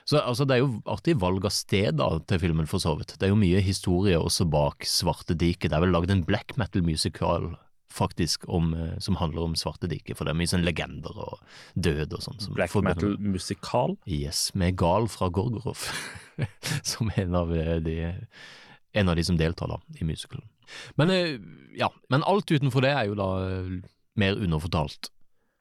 [0.08, 3.14] Så altså, det er jo artig valg av sted da, til filmen, for så vidt.
[3.18, 5.68] Det er jo mye historie også bak Svarte dike.
[5.68, 7.52] Det er vel lagd en black metal musical
[7.90, 11.40] faktisk om, eh, som handler om Svarte dike, for det er mye sånn legender og
[11.74, 12.40] død og sånn.
[12.54, 13.96] Black metal-musikal.
[14.06, 15.88] Yes, med Gal fra Gorgorov
[16.92, 17.98] som en av eh, de
[18.92, 20.46] en av de som deltar da, i musicalen.
[21.00, 21.38] Men eh,
[21.78, 23.72] ja, men alt utenfor det er jo da eh,
[24.20, 25.10] mer underfortalt.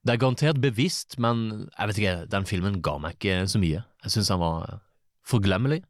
[0.06, 3.84] Det er garantert bevisst, men jeg vet ikke, den filmen ga meg ikke så mye.
[4.06, 4.80] Jeg syns den var
[5.28, 5.82] forglemmelig.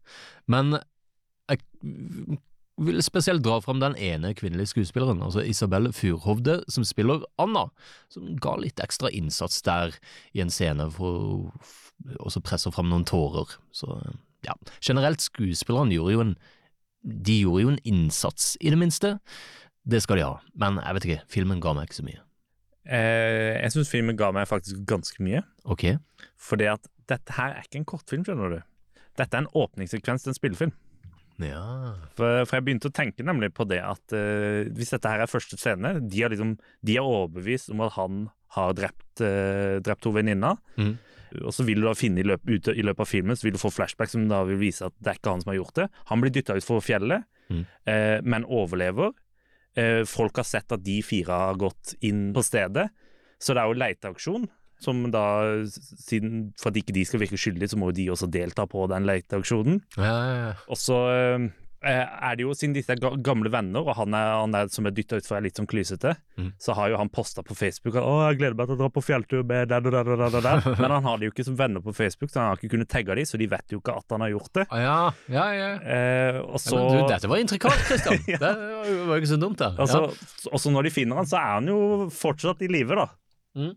[0.50, 0.80] Men
[1.50, 1.62] jeg
[2.80, 7.68] vil spesielt dra fram den ene kvinnelige skuespilleren, altså Isabel Furhovde, som spiller Anna,
[8.12, 9.96] som ga litt ekstra innsats der
[10.34, 13.52] i en scene for å også presse fram noen tårer.
[13.76, 14.00] Så
[14.48, 16.38] ja, generelt skuespilleren gjorde jo en
[17.04, 19.16] de gjorde jo en innsats, i det minste.
[19.90, 22.22] Det skal de ha, men jeg vet ikke, filmen ga meg ikke så mye.
[22.90, 25.44] Eh, jeg syns filmen ga meg faktisk ganske mye.
[25.70, 25.92] Ok,
[26.42, 28.60] Fordi at dette her er ikke en kortfilm, skjønner du.
[29.20, 30.74] Dette er en åpningssekvens til en spillefilm.
[31.40, 35.24] ja, For, for jeg begynte å tenke nemlig på det at uh, hvis dette her
[35.24, 38.26] er første scene De er liksom, de er overbevist om at han
[38.58, 40.58] har drept, uh, drept to venninner.
[40.78, 40.98] Mhm.
[41.44, 43.56] Og så vil du da finne i, løp, ut, i løpet av filmen så vil
[43.56, 45.82] du få flashback som da vil vise at det er ikke han som har gjort
[45.82, 45.88] det.
[46.12, 47.66] Han blir dytta utfor fjellet, mm.
[47.94, 49.14] eh, men overlever.
[49.78, 52.90] Eh, folk har sett at de fire har gått inn på stedet,
[53.40, 54.50] så det er jo leiteaksjon.
[54.80, 55.22] Som da,
[55.68, 58.86] siden, For at ikke de skal virke skyldige, så må jo de også delta på
[58.88, 59.82] den leiteaksjonen.
[60.00, 60.54] ja, ja, ja.
[60.72, 64.56] Og så eh, er det jo, siden disse er gamle venner, og han, er, han
[64.58, 66.50] er, som er dytta utfor, er litt sånn klysete, mm.
[66.60, 68.90] så har jo han posta på Facebook at 'Å, jeg gleder meg til å dra
[68.92, 70.64] på fjelltur med der, der, der, der, der.
[70.76, 72.92] Men han har de jo ikke som venner på Facebook, så han har ikke kunnet
[72.92, 74.66] tagge de, så de vet jo ikke at han har gjort det.
[74.70, 74.98] Ah, ja,
[75.32, 75.70] ja, ja.
[75.80, 78.24] Eh, og Ja, men du, dette var intrikat, Kristian.
[78.30, 78.38] Ja.
[78.38, 78.52] Det
[79.08, 79.72] var jo ikke så dumt, det.
[79.80, 80.04] Og så,
[80.52, 81.80] og så når de finner han, så er han jo
[82.14, 83.08] fortsatt i live, da.
[83.58, 83.72] Mm.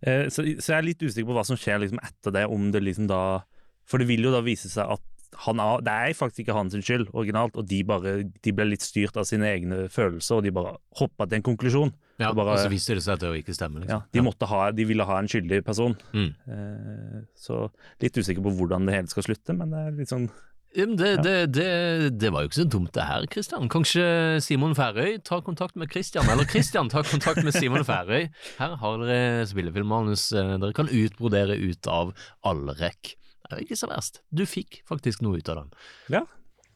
[0.00, 2.70] Eh, så, så jeg er litt usikker på hva som skjer liksom etter det, om
[2.72, 3.42] det liksom da
[3.90, 7.08] For det vil jo da vise seg at er, det er faktisk ikke hans skyld
[7.14, 10.76] originalt, og de bare de ble litt styrt av sine egne følelser, og de bare
[10.98, 11.92] hoppa til en konklusjon.
[12.20, 13.86] ja, og bare- og så viste det seg at det ikke stemmer.
[13.88, 14.12] Ja, Liksom.
[14.12, 15.96] de, måtte ha, de ville ha en skyldig person.
[16.12, 16.34] Mm.
[16.50, 17.70] Eh, så
[18.02, 20.28] litt usikker på hvordan det hele skal slutte, men det er litt sånn
[20.76, 23.68] Ja, det, det, det, det var jo ikke så dumt det her, Kristian.
[23.68, 24.04] Kanskje
[24.40, 28.28] Simon Færøy tar kontakt med Kristian, eller Kristian tar kontakt med Simon Færøy.
[28.60, 32.12] Her har dere spillefilmmanus eh, dere kan utbrodere ut av
[32.46, 33.16] Allrekk.
[33.50, 34.20] Det er ikke så verst.
[34.30, 35.72] Du fikk faktisk noe ut av den.
[36.14, 36.22] Ja.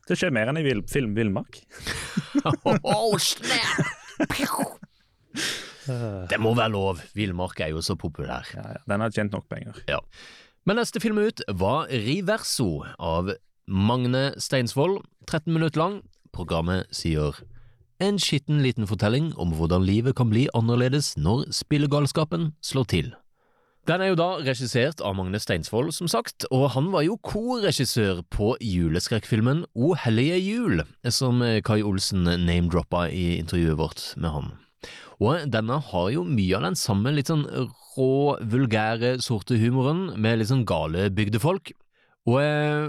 [0.09, 1.63] Det skjer mer enn i vil film Villmark.
[2.85, 3.87] oh, snap!
[5.85, 8.49] Det må være lov, Villmark er jo så populær.
[8.57, 9.79] Ja, ja, den har tjent nok penger.
[9.89, 10.01] Ja.
[10.69, 13.33] Men neste film ut var Riverso av
[13.69, 15.99] Magne Steinsvold, 13 minutter lang.
[16.35, 17.37] Programmet sier
[18.03, 23.13] en skitten liten fortelling om hvordan livet kan bli annerledes når spillegalskapen slår til.
[23.85, 28.23] Den er jo da regissert av Magne Steinsvold, som sagt, og han var jo korregissør
[28.33, 30.81] på juleskrekkfilmen O hellige jul,
[31.13, 34.53] som Kai Olsen name-droppa i intervjuet vårt med han.
[35.21, 37.45] Og denne har jo mye av den samme litt sånn
[37.95, 41.75] rå, vulgære, sorte humoren, med litt sånn gale bygdefolk.
[42.29, 42.89] Og eh,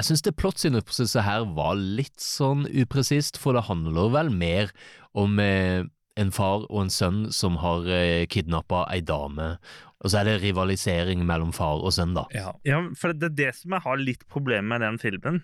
[0.00, 4.70] jeg syns det plottsinnprosesset her var litt sånn upresist, for det handler vel mer
[5.16, 5.88] om eh,
[6.20, 9.54] en far og en sønn som har eh, kidnappa ei dame,
[10.00, 12.24] og så er det rivalisering mellom far og sønn, da.
[12.32, 15.42] Ja, ja for det er det som jeg har litt problemer med den filmen.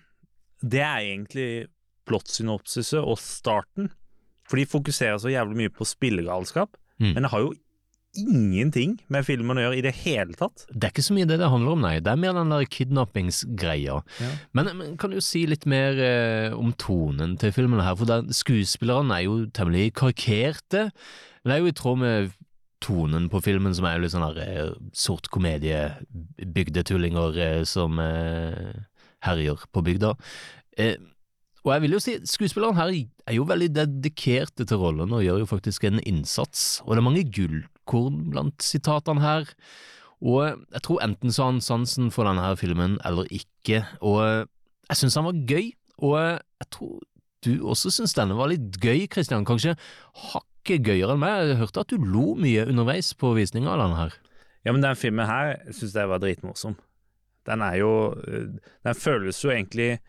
[0.65, 1.49] Det er egentlig
[2.09, 3.91] plottsynopsiset og starten.
[4.47, 7.11] For de fokuserer så jævlig mye på spillegalskap, Mm.
[7.13, 7.51] men det har jo
[8.17, 10.63] ingenting med filmen å gjøre i det hele tatt.
[10.71, 11.99] Det er ikke så mye det det handler om, nei.
[12.01, 13.99] Det er mer den der kidnappingsgreia.
[14.23, 14.29] Ja.
[14.57, 17.93] Men, men kan du si litt mer eh, om tonen til filmen her?
[17.99, 20.87] For den, skuespillerne er jo temmelig karikerte.
[21.43, 22.33] Men det er jo i tråd med
[22.83, 25.81] tonen på filmen, som er jo litt sånn her eh, sort komedie,
[26.37, 28.73] bygdetullinger eh, som eh,
[29.25, 30.13] herjer på bygda.
[31.65, 35.41] Og jeg vil jo si, skuespilleren her er jo veldig dedikerte til rollen og gjør
[35.41, 39.49] jo faktisk en innsats, og det er mange gullkorn blant sitatene her.
[40.23, 44.21] Og jeg tror enten så har han sansen for denne her filmen eller ikke, og
[44.87, 46.97] jeg syns han var gøy, og jeg tror
[47.45, 49.75] du også syns denne var litt gøy, Christian, kanskje
[50.67, 51.47] hakket gøyere enn meg.
[51.47, 54.11] Jeg hørte at du lo mye underveis på visninga av denne her.
[54.67, 56.75] Ja, men den filmen her syns jeg var dritmorsom.
[57.47, 57.91] Den er jo
[58.83, 60.01] Den føles jo egentlig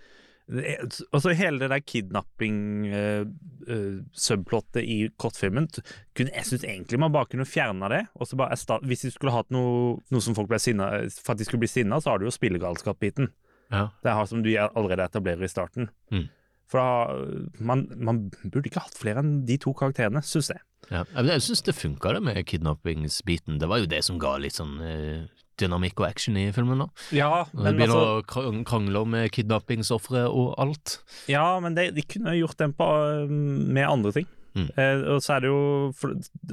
[0.48, 5.68] Altså Hele det der kidnapping-subplottet i kortfilmen
[6.16, 8.06] kunne, Jeg syns egentlig man bare kunne fjerna det.
[8.14, 10.90] Og så bare Hvis de skulle hatt noe, noe som folk ble sinna
[11.22, 13.28] For at de skulle bli sinna, så har du jo spillegalskap-biten.
[13.70, 13.88] Ja.
[14.02, 15.88] Det er som du allerede etablerer i starten.
[16.10, 16.28] Mm.
[16.68, 20.60] For da man, man burde ikke hatt flere enn de to karakterene, syns jeg.
[20.92, 23.58] Ja, jeg syns det funka det med kidnappingsbiten.
[23.60, 25.26] Det var jo det som ga litt sånn eh,
[25.60, 26.88] dynamikk og action i filmen, da.
[27.14, 30.98] Ja, men de begynner altså- å krangle om eh, kidnappingsofre og alt.
[31.28, 32.88] Ja, men de, de kunne gjort den på,
[33.24, 34.28] um, med andre ting.
[34.56, 34.70] Mm.
[34.76, 35.92] Eh, og så er det jo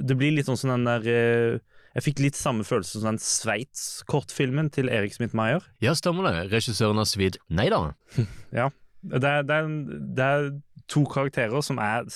[0.04, 1.60] Det blir litt sånn som den der eh,
[1.96, 5.64] Jeg fikk litt samme følelse som den Sveits-kortfilmen til Erik Smith-Meyer.
[5.82, 6.52] Ja, stemmer det.
[6.52, 7.94] Regissøren har svidd Nei da.
[8.60, 8.70] Ja.
[9.12, 9.76] Det er, det, er,
[10.18, 10.50] det er
[10.92, 12.08] to karakterer som er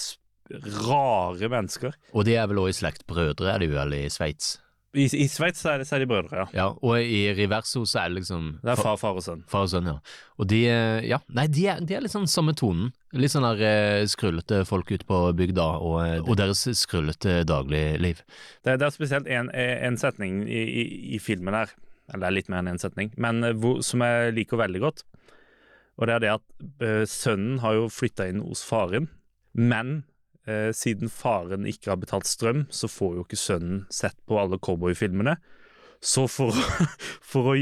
[0.88, 1.94] rare mennesker.
[2.14, 3.06] Og de er vel også i slekt.
[3.10, 4.58] Brødre er de vel i Sveits?
[4.98, 6.46] I, i Sveits er, er de brødre, ja.
[6.56, 9.44] Ja, og i Riverso så er det liksom Det er far, far og sønn.
[9.52, 10.00] Far og sønn, ja.
[10.42, 12.90] Og de, eh, ja, nei, de er, de litt sånn samme tonen.
[13.14, 18.24] Litt sånn der eh, skrullete folk ute på bygda, og, eh, og deres skrullete dagligliv.
[18.66, 20.88] Det, det er spesielt en, en setning i, i,
[21.20, 21.76] i filmen her,
[22.10, 25.06] eller er litt mer enn en setning, men eh, hvor, som jeg liker veldig godt.
[26.00, 29.10] Og det er det at eh, sønnen har jo flytta inn hos faren,
[29.52, 30.04] men
[30.48, 34.62] eh, siden faren ikke har betalt strøm, så får jo ikke sønnen sett på alle
[34.64, 35.36] cowboyfilmene.
[36.00, 36.56] Så for,
[37.32, 37.56] for å,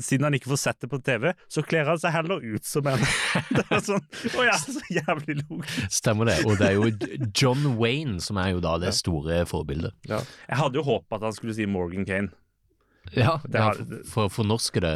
[0.00, 2.88] siden han ikke får sett det på TV, så kler han seg heller ut som
[2.88, 3.02] en.
[3.58, 5.82] Det er sånn, Å ja, så jævlig logisk.
[5.92, 6.38] Stemmer det.
[6.48, 9.92] Og det er jo John Wayne som er jo da det store forbildet.
[10.08, 12.32] Jeg hadde jo håpet at han skulle si Morgan Kane.
[13.16, 14.92] Ja, Det ja for, for å fornorske det,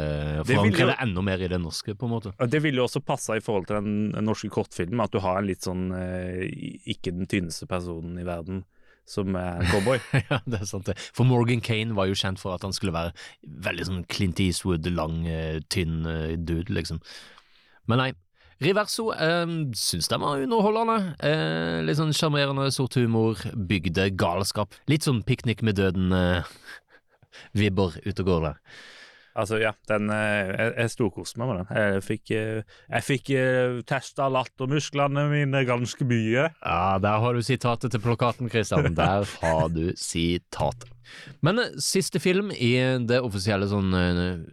[0.47, 2.31] Det forankre jo- det enda mer i det norske, på en måte.
[2.49, 5.37] Det ville jo også passa i forhold til den den norske kortfilmen, at du har
[5.41, 6.47] en litt sånn eh,
[6.87, 8.63] ikke den tynneste personen i verden
[9.07, 9.99] som er cowboy.
[10.31, 10.97] ja, det er sant det.
[11.15, 13.13] For Morgan Kane var jo kjent for at han skulle være
[13.67, 16.99] veldig sånn Clint Eastwood, lang, eh, tynn eh, dude, liksom.
[17.87, 18.09] Men nei.
[18.59, 19.45] Riverso eh,
[19.77, 21.13] syns den var underholdende.
[21.23, 24.73] Eh, litt sånn sjarmerende sort humor, bygde galskap.
[24.89, 25.77] Litt sånn piknik med
[27.53, 28.61] døden-vibber ute og går der.
[29.37, 31.67] Altså, ja, den eh, Jeg, jeg storkoste meg med den.
[31.77, 36.47] Jeg fikk, eh, jeg fikk eh, testa lattermusklene mine ganske mye.
[36.63, 38.95] Ja, der har du sitatet til plakaten, Christian.
[38.97, 40.89] Der har du sitatet.
[41.45, 42.73] Men siste film i
[43.07, 43.93] det offisielle sånn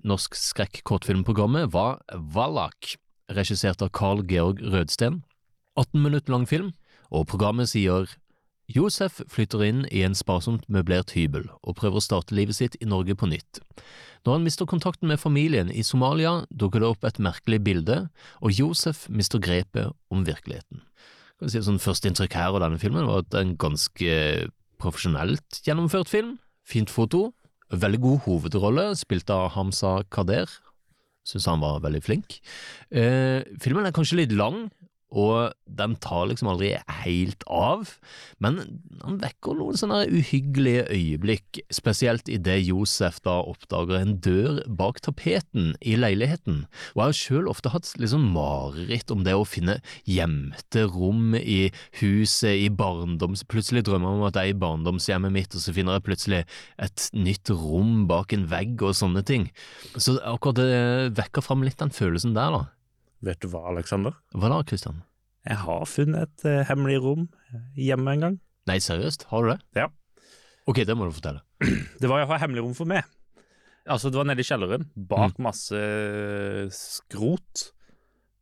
[0.06, 1.98] norsk skrekk-kortfilmprogrammet var
[2.36, 2.94] Wallach,
[3.32, 5.22] regissert av Carl Georg Rødsten.
[5.80, 6.70] 18 minutter lang film,
[7.10, 8.06] og programmet sier
[8.70, 12.88] Josef flytter inn i en sparsomt møblert hybel og prøver å starte livet sitt i
[12.88, 13.60] Norge på nytt.
[14.24, 17.98] Når han mister kontakten med familien i Somalia, dukker det opp et merkelig bilde,
[18.40, 20.80] og Josef mister grepet om virkeligheten.
[21.40, 24.14] Kan si sånn Førsteinntrykk her av denne filmen var at det er en ganske
[24.80, 26.38] profesjonelt gjennomført film.
[26.64, 27.34] Fint foto,
[27.68, 30.48] veldig god hovedrolle, spilt av Hamza Kader.
[31.28, 32.38] Syns han var veldig flink.
[32.92, 34.70] Eh, filmen er kanskje litt lang,
[35.14, 37.94] og den tar liksom aldri helt av,
[38.42, 38.58] men
[39.04, 45.72] han vekker noen sånne uhyggelige øyeblikk, spesielt idet Josef da oppdager en dør bak tapeten
[45.80, 50.86] i leiligheten, og jeg har selv ofte hatt liksom mareritt om det å finne gjemte
[50.90, 53.46] rom i huset, i barndoms…
[53.54, 56.40] Plutselig drømmer jeg om at jeg er i barndomshjemmet mitt, og så finner jeg plutselig
[56.82, 59.50] et nytt rom bak en vegg og sånne ting.
[59.94, 62.64] Så akkurat det vekker fram litt den følelsen der, da.
[63.24, 64.14] Vet du hva, Alexander?
[64.36, 65.02] Hva da, Kristian?
[65.44, 67.26] Jeg har funnet et eh, hemmelig rom
[67.76, 68.38] hjemme en gang.
[68.68, 69.26] Nei, seriøst?
[69.30, 69.58] Har du det?
[69.76, 69.88] Ja.
[70.68, 71.42] Ok, det må du fortelle.
[72.00, 73.04] Det var iallfall hemmelig rom for meg.
[73.84, 75.76] Altså, det var nede i kjelleren, bak masse
[76.72, 77.66] skrot.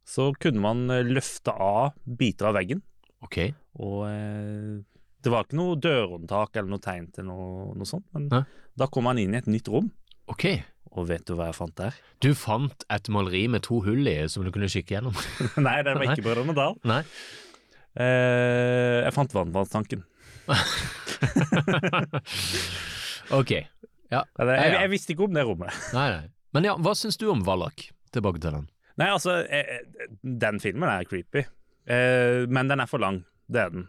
[0.07, 2.83] Så kunne man eh, løfte av biter av veggen.
[3.27, 3.39] Ok.
[3.83, 4.83] Og eh,
[5.23, 8.43] det var ikke noe dørhåndtak eller noe tegn til noe, noe sånt, men Hæ?
[8.79, 9.91] da kom man inn i et nytt rom.
[10.31, 10.47] Ok.
[10.93, 11.97] Og vet du hva jeg fant der?
[12.21, 15.17] Du fant et maleri med to hull i som du kunne kikke gjennom?
[15.67, 16.77] Nei, det var ikke Brødrene Dal.
[16.89, 17.01] Nei.
[17.97, 20.05] Eh, jeg fant vannvannstanken.
[23.41, 23.53] ok.
[24.13, 24.23] Ja.
[24.37, 25.73] Jeg, jeg, jeg visste ikke om det rommet.
[25.97, 26.29] Nei, nei.
[26.53, 27.89] Men ja, hva syns du om Wallach?
[28.13, 28.69] Tilbake til den.
[29.01, 31.47] Nei, altså, eh, eh, den filmen er creepy,
[31.89, 33.23] eh, men den er for lang.
[33.49, 33.87] Det er den.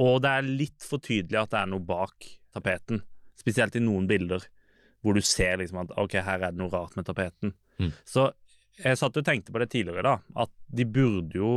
[0.00, 3.02] Og det er litt for tydelig at det er noe bak tapeten,
[3.36, 4.44] spesielt i noen bilder,
[5.06, 7.54] hvor du ser liksom at ok, her er det noe rart med tapeten.
[7.78, 7.92] Mm.
[8.08, 8.26] Så
[8.82, 11.54] jeg satt og tenkte på det tidligere, da, at de burde jo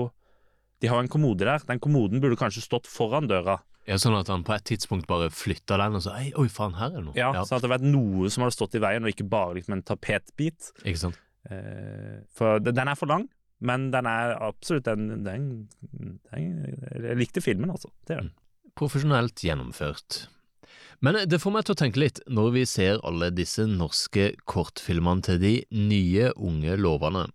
[0.80, 1.60] De har en kommode der.
[1.68, 3.58] Den kommoden burde kanskje stått foran døra.
[3.90, 6.78] Ja, Sånn at han på et tidspunkt bare flytta den og sa «Ei, oi faen,
[6.78, 7.16] her er det noe.
[7.18, 9.58] Ja, Så at det hadde vært noe som hadde stått i veien, og ikke bare
[9.58, 10.70] liksom en tapetbit.
[10.86, 11.20] Ikke sant?
[11.52, 13.26] Eh, for den er for lang,
[13.60, 15.50] men den er absolutt den, den,
[16.32, 16.48] den
[16.96, 17.92] Jeg likte filmen, altså.
[18.08, 18.36] Det gjør den.
[18.80, 20.22] Profesjonelt gjennomført.
[21.06, 25.24] Men det får meg til å tenke litt når vi ser alle disse norske kortfilmene
[25.24, 27.30] til de nye, unge lovene.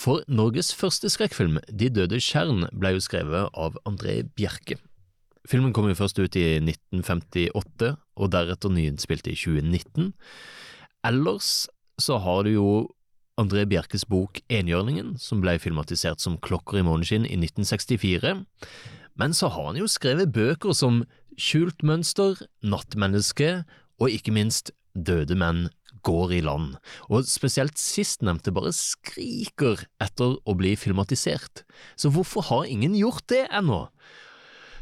[0.00, 4.80] For Norges første skrekkfilm, De døde kjern, ble jo skrevet av André Bjerke.
[5.46, 10.14] Filmen kom jo først ut i 1958, og deretter nyinnspilt i 2019.
[11.04, 11.66] Ellers
[12.00, 12.68] så har du jo
[13.38, 18.38] André Bjerkes bok Enhjørningen, som ble filmatisert som Klokker i måneskinn i 1964.
[19.20, 21.02] Men så har han jo skrevet bøker som
[21.40, 23.64] Skjult mønster, Nattmenneske
[24.00, 25.66] og ikke minst Døde menn
[26.04, 26.76] går i land,
[27.08, 31.64] og spesielt sistnevnte bare skriker etter å bli filmatisert.
[31.96, 33.86] Så hvorfor har ingen gjort det ennå?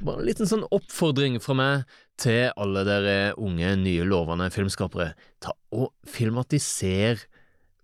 [0.02, 5.12] Bare en liten sånn oppfordring fra meg til alle dere unge, nye, lovende filmskapere.
[5.40, 7.22] Ta og filmatiser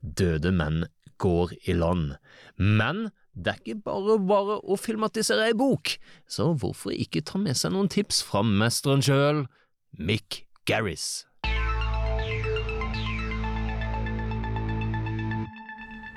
[0.03, 0.85] Døde menn
[1.23, 2.17] går i land.
[2.59, 3.09] Men
[3.39, 5.95] det er ikke bare bare å filmatisere ei bok,
[6.27, 9.45] så hvorfor ikke ta med seg noen tips fra mesteren sjøl,
[9.95, 11.25] Mick Garris?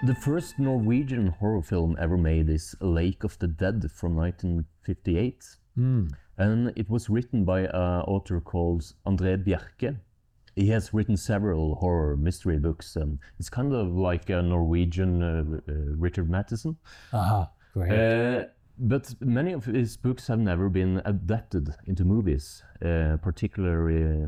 [0.01, 5.45] The first Norwegian horror film ever made is Lake of the Dead from 1958.
[6.37, 9.99] And it was written by an author called André Bjerke.
[10.61, 15.43] He has written several horror mystery books, and it's kind of like a Norwegian uh,
[15.67, 16.77] uh, Richard Matheson.
[17.11, 17.47] Uh-huh.
[17.73, 17.91] Great.
[17.91, 18.45] Uh,
[18.77, 24.27] but many of his books have never been adapted into movies, uh, particularly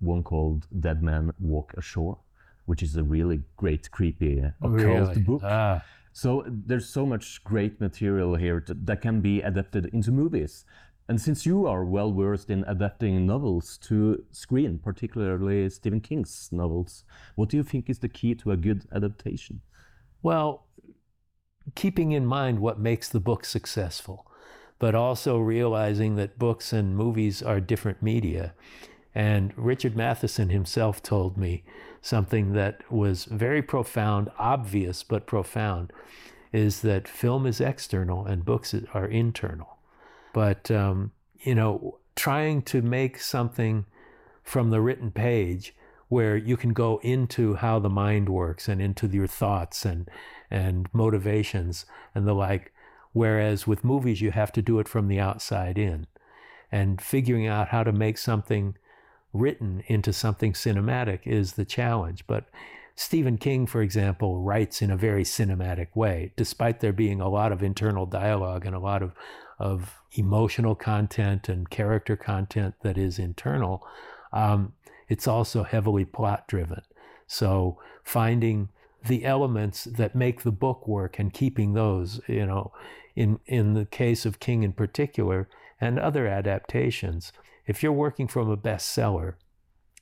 [0.00, 2.18] one called Dead Man Walk Ashore,
[2.64, 5.20] which is a really great, creepy occult Really?
[5.20, 5.42] book.
[5.44, 5.84] Ah.
[6.12, 10.64] So there's so much great material here that can be adapted into movies.
[11.08, 17.04] And since you are well versed in adapting novels to screen, particularly Stephen King's novels,
[17.34, 19.60] what do you think is the key to a good adaptation?
[20.22, 20.66] Well,
[21.74, 24.26] keeping in mind what makes the book successful,
[24.78, 28.54] but also realizing that books and movies are different media.
[29.14, 31.64] And Richard Matheson himself told me
[32.00, 35.92] something that was very profound, obvious but profound,
[36.52, 39.73] is that film is external and books are internal.
[40.34, 43.86] But, um, you know, trying to make something
[44.42, 45.74] from the written page
[46.08, 50.08] where you can go into how the mind works and into your thoughts and
[50.50, 52.72] and motivations and the like
[53.12, 56.06] whereas with movies you have to do it from the outside in
[56.70, 58.76] and figuring out how to make something
[59.32, 62.24] written into something cinematic is the challenge.
[62.26, 62.48] But
[62.94, 67.50] Stephen King for example writes in a very cinematic way despite there being a lot
[67.50, 69.12] of internal dialogue and a lot of
[69.58, 73.86] of emotional content and character content that is internal
[74.34, 74.72] um,
[75.08, 76.82] it's also heavily plot driven.
[77.26, 78.68] So finding
[79.06, 82.72] the elements that make the book work and keeping those, you know,
[83.14, 85.48] in in the case of King in particular
[85.80, 87.32] and other adaptations,
[87.66, 89.34] if you're working from a bestseller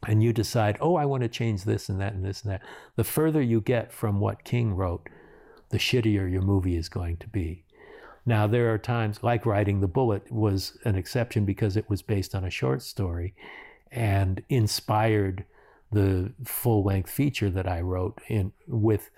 [0.07, 2.63] and you decide, oh, I want to change this and that and this and that,
[2.97, 5.09] the further you get from what King wrote,
[5.69, 7.65] the shittier your movie is going to be.
[8.25, 12.35] Now, there are times, like Riding the Bullet was an exception because it was based
[12.35, 13.35] on a short story
[13.91, 15.45] and inspired
[15.91, 19.11] the full length feature that I wrote in with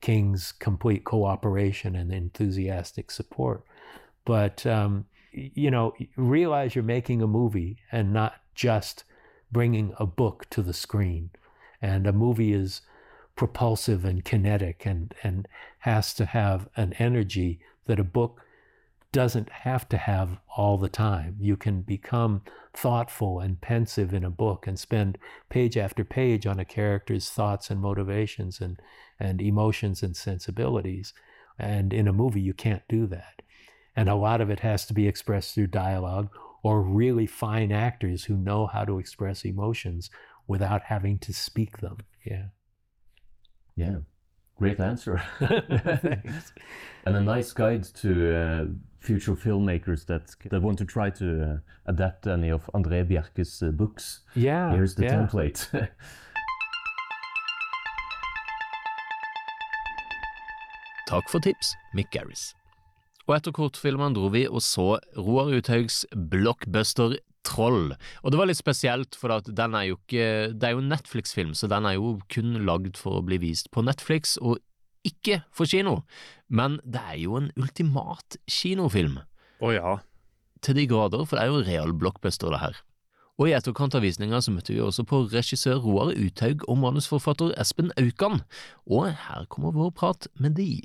[0.00, 3.64] King's complete cooperation and enthusiastic support.
[4.24, 9.04] But, um, you know, realize you're making a movie and not just
[9.50, 11.30] bringing a book to the screen.
[11.80, 12.82] And a movie is
[13.34, 15.48] propulsive and kinetic and, and
[15.80, 18.40] has to have an energy that a book
[19.12, 21.36] doesn't have to have all the time.
[21.38, 22.42] You can become
[22.74, 25.18] thoughtful and pensive in a book and spend
[25.50, 28.80] page after page on a character's thoughts and motivations and,
[29.20, 31.12] and emotions and sensibilities.
[31.58, 33.42] And in a movie, you can't do that.
[33.94, 36.30] And a lot of it has to be expressed through dialogue
[36.62, 40.10] or really fine actors who know how to express emotions
[40.46, 41.98] without having to speak them.
[42.24, 42.46] Yeah.
[43.76, 43.98] Yeah.
[44.58, 45.22] Great answer.
[45.40, 48.66] and a nice guide to uh,
[49.00, 53.70] future filmmakers that that want to try to uh, adapt any of André Bjerke's uh,
[53.70, 54.20] books.
[54.34, 54.72] Yeah.
[54.72, 55.14] Here's the yeah.
[55.16, 55.68] template.
[61.08, 62.54] Takk for tips, Mick Garris.
[63.28, 67.94] Og etter kortfilmene dro vi og så Roar Uthaugs blockbuster Troll.
[68.22, 70.92] Og det var litt spesielt, for at den er jo ikke Det er jo en
[70.92, 74.60] Netflix-film, så den er jo kun lagd for å bli vist på Netflix, og
[75.06, 76.02] ikke for kino.
[76.48, 79.18] Men det er jo en ultimat kinofilm.
[79.62, 79.98] Å ja.
[80.62, 82.80] Til de grader, for det er jo real blockbuster, det her.
[83.40, 87.56] Og i etterkant av visninga så møtte vi også på regissør Roar Uthaug og manusforfatter
[87.58, 88.44] Espen Aukan,
[88.86, 90.84] og her kommer vår prat med de.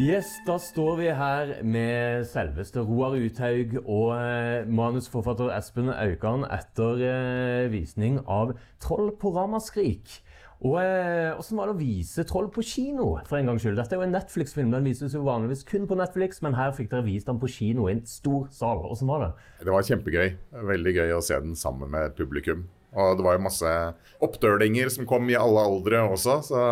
[0.00, 7.02] Yes, da står vi her med selveste Roar Uthaug og eh, manusforfatter Espen Aukan etter
[7.04, 10.16] eh, visning av Troll på Ramaskrik.
[10.64, 13.76] Og Åssen Hvordan var det å vise Troll på kino, for en gangs skyld?
[13.76, 14.72] Dette er jo en Netflix-film.
[14.72, 17.90] Den vises jo vanligvis kun på Netflix, men her fikk dere vist den på kino
[17.90, 18.80] i en stor sal.
[18.86, 19.32] Hvordan var det?
[19.66, 20.36] Det var kjempegøy.
[20.72, 22.64] Veldig gøy å se den sammen med publikum.
[22.92, 23.74] Og det var jo masse
[24.22, 26.62] oppdølinger som kom i alle aldre også, så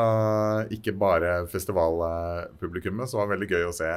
[0.74, 3.08] ikke bare festivalpublikummet.
[3.08, 3.92] Så det var veldig gøy å se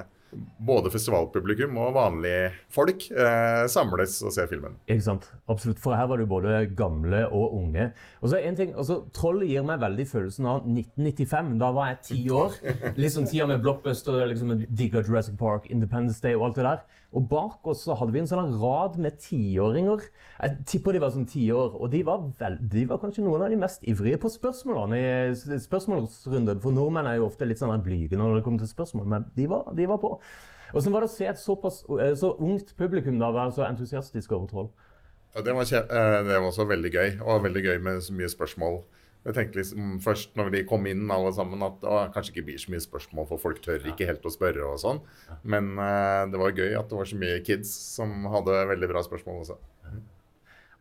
[0.64, 4.78] både festivalpublikum og vanlige folk eh, samles og se filmen.
[4.88, 5.30] Ikke sant?
[5.52, 5.82] Absolutt.
[5.84, 7.90] For her var det jo både gamle og unge.
[8.22, 11.54] Og så en ting, altså, Troll gir meg veldig følelsen av 1995.
[11.62, 12.60] Da var jeg ti år.
[13.14, 16.84] Sånn tida med blockbuster, liksom Digger Jurassic Park, Independence Day og alt det der.
[17.14, 20.02] Og bak oss så hadde vi en sånn rad med tiåringer.
[20.40, 21.76] Jeg tipper de var sånn ti år.
[21.78, 25.60] Og de var, vel, de var kanskje noen av de mest ivrige på spørsmålene i
[25.62, 26.62] spørsmålsrunden.
[26.64, 29.46] For nordmenn er jo ofte litt sånn blyge når det kommer til spørsmål, men de
[29.52, 30.16] var, de var på.
[30.74, 31.84] Hvordan var det å se et såpass
[32.18, 34.72] så ungt publikum da være så entusiastisk over Troll?
[35.34, 38.84] Det, var eh, det var også veldig gøy, og veldig gøy med så mye spørsmål.
[39.24, 42.62] Jeg tenkte liksom først når de kom inn alle sammen at å, kanskje ikke blir
[42.62, 45.00] så mye spørsmål, for folk tør ikke helt å spørre og sånn.
[45.48, 49.06] Men uh, det var gøy at det var så mye kids som hadde veldig bra
[49.06, 49.58] spørsmål også.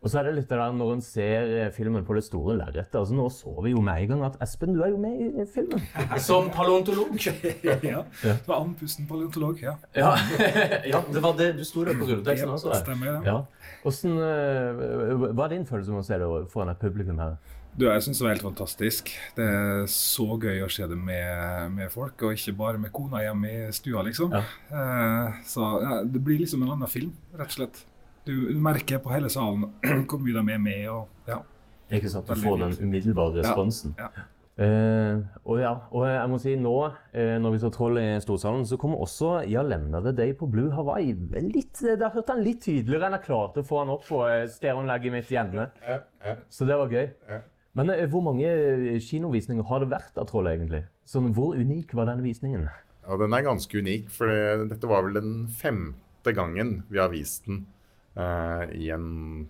[0.03, 2.57] Og så er det litt det der når en ser eh, filmen på det store
[2.59, 2.97] lerretet.
[2.99, 5.45] Altså, nå så vi jo med en gang at Espen, du er jo med i
[5.47, 5.79] filmen.
[6.27, 7.15] Som paleontolog.
[7.63, 8.01] ja.
[8.19, 9.77] Det var andpusten paleontolog, ja.
[9.95, 10.11] Ja.
[10.91, 12.83] ja, det var det du sto der på rulleteksten Ja, Der.
[12.83, 13.23] stemmer.
[13.23, 13.37] Ja.
[13.85, 17.39] Hvordan, eh, hva er din følelse med å se det foran et publikum her?
[17.73, 19.07] Du, jeg syns det var helt fantastisk.
[19.39, 23.23] Det er så gøy å se det med, med folk, og ikke bare med kona
[23.23, 24.35] hjemme i stua, liksom.
[24.35, 27.81] Eh, så ja, det blir liksom en annen film, rett og slett.
[28.25, 29.67] Du, merker på hele salen
[30.09, 31.41] hvor mye de er med, og ja.
[31.93, 32.29] Ikke sant?
[32.29, 33.97] Du får den umiddelbare responsen.
[33.99, 34.29] ja.
[34.53, 38.67] Eh, og ja, og jeg må si nå, uh, når vi så Troll i Storsalen,
[38.69, 41.15] så kommer også Ja, lemner det deg på Blue Hawaii.
[41.47, 44.21] Litt, eh, der hørte han litt tydeligere enn jeg klarte å få han opp på
[44.53, 45.67] stereoanlegget mitt hjemme.
[46.53, 47.09] Så det var gøy.
[47.73, 48.53] Men uh, hvor mange
[49.01, 50.85] kinovisninger har det vært av Troll, egentlig?
[51.09, 52.69] Sånn, hvor unik var denne visningen?
[53.03, 54.29] Ja, den er ganske unik, for
[54.69, 57.65] dette var vel den femte gangen vi har vist den
[58.15, 59.47] en,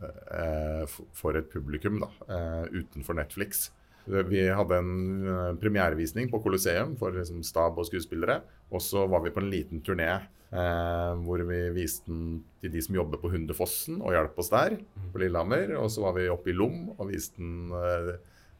[0.00, 3.70] eh, for et publikum da, eh, utenfor Netflix.
[4.08, 4.92] Vi hadde en
[5.28, 8.40] eh, premierevisning på Colosseum for liksom, stab og skuespillere.
[8.72, 12.84] Og så var vi på en liten turné eh, hvor vi viste den til de
[12.84, 14.78] som jobber på Hundefossen og hjalp oss der,
[15.12, 15.74] på Lillehammer.
[15.80, 18.14] Og så var vi oppe i Lom og viste den eh,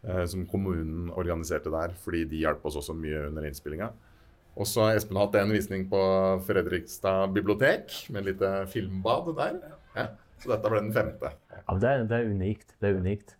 [0.05, 3.93] eh, som kommunen organiserte der, fordi de hjalp oss også mye under innspillinga.
[4.59, 5.99] Og så har Espen hatt en visning på
[6.47, 9.61] Fredrikstad bibliotek, med et lite filmbad der.
[9.95, 10.09] Ja.
[10.43, 11.31] Så dette ble den femte.
[11.55, 12.75] Ja, det, er, det er unikt.
[12.83, 13.37] Det er unikt.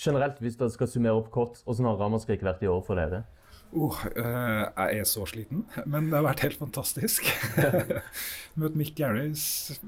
[0.00, 3.22] Generelt, hvis dere skal summere opp kort, hvordan har Ramaskrik vært i år for dere?
[3.70, 7.28] Oh, eh, jeg er så sliten, men det har vært helt fantastisk.
[8.58, 9.44] Møtt Mick Garris,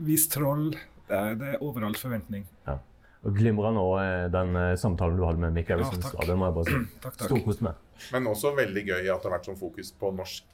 [0.07, 0.71] vist troll.
[1.09, 2.47] Det er, det er overalt forventning.
[2.69, 2.79] Ja.
[3.23, 6.01] Og Glimrende òg eh, den eh, samtalen du hadde med Mick Harrison.
[6.03, 6.25] Ja.
[6.27, 6.79] Det må jeg bare si.
[7.05, 7.29] Takk, takk.
[7.29, 7.81] Storkost meg.
[8.11, 10.49] Men også veldig gøy at det har vært sånn fokus på norsk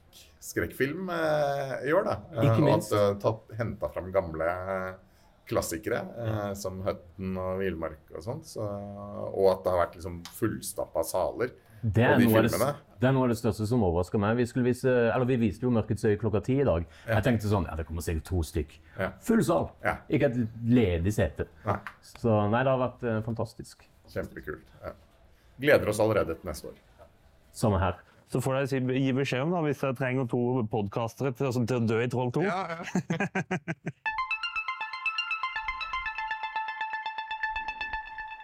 [0.44, 2.04] skrekkfilm eh, i år.
[2.10, 2.16] da.
[2.34, 2.92] Ikke Ikke og minst.
[2.92, 4.90] at det har henta fram gamle eh,
[5.48, 8.50] klassikere eh, som Høtten og Villmark og sånt.
[8.52, 12.70] Så, og at det har vært liksom fullstappa saler Det er, de noe av det,
[12.98, 14.38] det er noe av det største som overrasker meg.
[14.40, 16.86] Vi, skulle vise, eller vi viste jo 'Mørkets øye' klokka ti i dag.
[17.06, 18.74] Jeg tenkte sånn Ja, det kommer sikkert to stykk.
[18.98, 19.12] Ja.
[19.22, 19.70] Full sal.
[20.08, 21.46] Ikke et ledig sete.
[21.66, 21.78] Nei.
[22.02, 23.86] Så nei, det har vært uh, fantastisk.
[24.10, 24.66] Kjempekult.
[24.82, 24.92] Ja.
[25.58, 26.76] Gleder oss allerede til neste år.
[27.52, 27.98] Samme her.
[28.28, 31.62] Så får dere si, gi beskjed om da, hvis dere trenger to podkastere til, altså,
[31.64, 32.42] til å dø i Troll 2.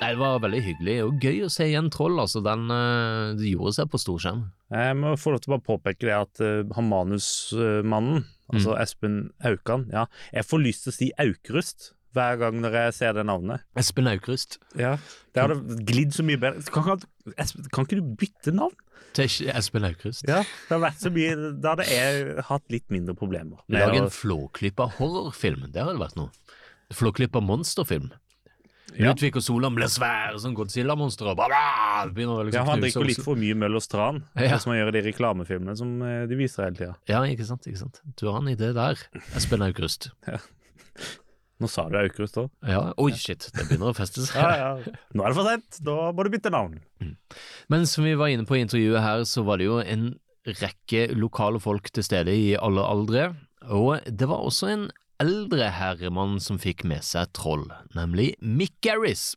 [0.05, 2.19] Nei, Det var veldig hyggelig og gøy å se igjen Troll.
[2.21, 4.43] altså Den eh, det gjorde seg på storskjerm.
[4.75, 8.81] Jeg må få lov til å bare påpeke det at uh, han manusmannen, altså Mm.
[8.83, 10.03] Espen Aukan ja,
[10.35, 13.65] Jeg får lyst til å si Aukrust hver gang når jeg ser det navnet.
[13.81, 14.59] Espen Aukrust.
[14.79, 14.99] Ja,
[15.33, 16.61] Det hadde glidd så mye bedre.
[16.71, 17.01] Kan, kan,
[17.73, 18.77] kan ikke du bytte navn?
[19.17, 20.27] Til Espen Aukrust.
[20.29, 23.65] Ja, det hadde vært så mye Da hadde jeg hatt litt mindre problemer.
[23.73, 25.67] Lag en Flåklypa horrorfilm.
[25.73, 26.31] Det hadde vært noe.
[26.95, 28.13] Flåklypa monsterfilm.
[28.99, 31.35] Ludvig og Solan blir svære som Godzilla-monstre.
[31.35, 34.59] liksom Ja, han drikker litt for mye Møll og Stran, Ja.
[34.63, 36.95] som han gjør i de reklamefilmene som eh, de viser hele tida.
[37.11, 37.67] Ja, ikke sant.
[37.67, 38.01] ikke sant.
[38.21, 38.99] Du har en idé der,
[39.35, 40.11] Espen Aukrust.
[40.31, 40.39] Ja.
[41.63, 42.49] Nå sa du Aukrust òg.
[42.67, 43.47] Ja, Oi, shit.
[43.55, 44.37] Det begynner å feste seg.
[44.43, 44.95] Ja, ja.
[45.15, 45.79] Nå er det for sent.
[45.87, 46.81] Da må du bytte navn.
[47.71, 50.09] Men som vi var inne på i intervjuet her, så var det jo en
[50.45, 53.29] rekke lokale folk til stede i alle aldre,
[53.73, 54.83] og det var også en
[55.23, 59.35] eldre herremann som fikk med seg troll, nemlig Mick Garris.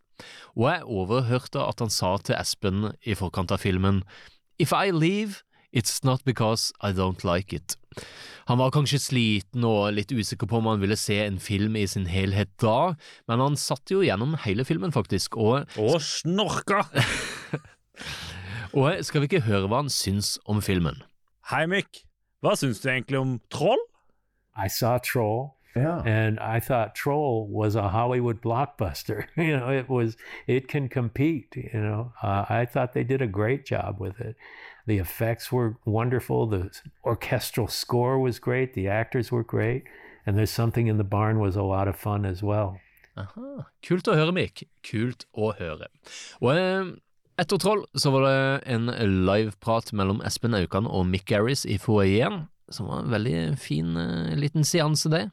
[0.58, 4.02] Og jeg overhørte at han sa til Espen i forkant av filmen
[4.58, 7.78] If I leave, it's not because I don't like it.
[8.48, 11.86] Han var kanskje sliten og litt usikker på om han ville se en film i
[11.90, 12.96] sin helhet da,
[13.30, 16.86] men han satt jo gjennom hele filmen, faktisk, og Og snorka!
[18.78, 21.00] Og skal vi ikke høre hva han syns om filmen?
[21.50, 22.04] Hei, Mick.
[22.44, 23.80] Hva syns du egentlig om troll?
[24.58, 25.57] I saw Troll.
[26.06, 29.28] And I thought Troll was a Hollywood blockbuster.
[29.38, 30.18] you know, it was,
[30.48, 31.56] it can compete.
[31.56, 34.36] You know, uh, I thought they did a great job with it.
[34.86, 36.48] The effects were wonderful.
[36.48, 36.72] The
[37.04, 38.74] orchestral score was great.
[38.74, 39.84] The actors were great.
[40.26, 42.80] And there's something in the barn was a lot of fun as well.
[43.18, 44.68] Aha, kult å høre, Mick.
[44.86, 45.88] Kult å høre.
[46.44, 46.92] Og eh,
[47.42, 48.38] etter Troll så var det
[48.76, 48.92] en
[49.28, 54.36] liveprat mellom Espen Aukan og Mick Garris i foajeen, som var en veldig fin eh,
[54.38, 55.26] liten seanse, det.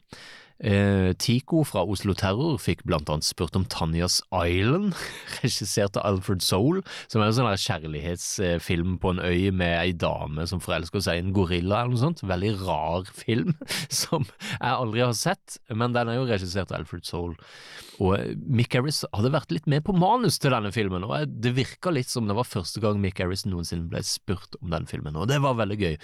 [0.63, 4.95] Eh, Tico fra Oslo Terror fikk blant annet spurt om Tanjas Island,
[5.43, 6.79] regissert av Alfred Soul,
[7.11, 11.25] som er en sånn kjærlighetsfilm på en øy med ei dame som forelsker seg i
[11.25, 12.23] en gorilla eller noe sånt.
[12.23, 13.57] Veldig rar film
[14.03, 17.35] som jeg aldri har sett, men den er jo regissert av Alfred Soul.
[18.03, 21.53] Og eh, Mick Harris hadde vært litt med på manus til denne filmen, og det
[21.55, 25.15] virka litt som det var første gang Mick Harris noensinne ble spurt om den filmen,
[25.21, 25.95] og det var veldig gøy.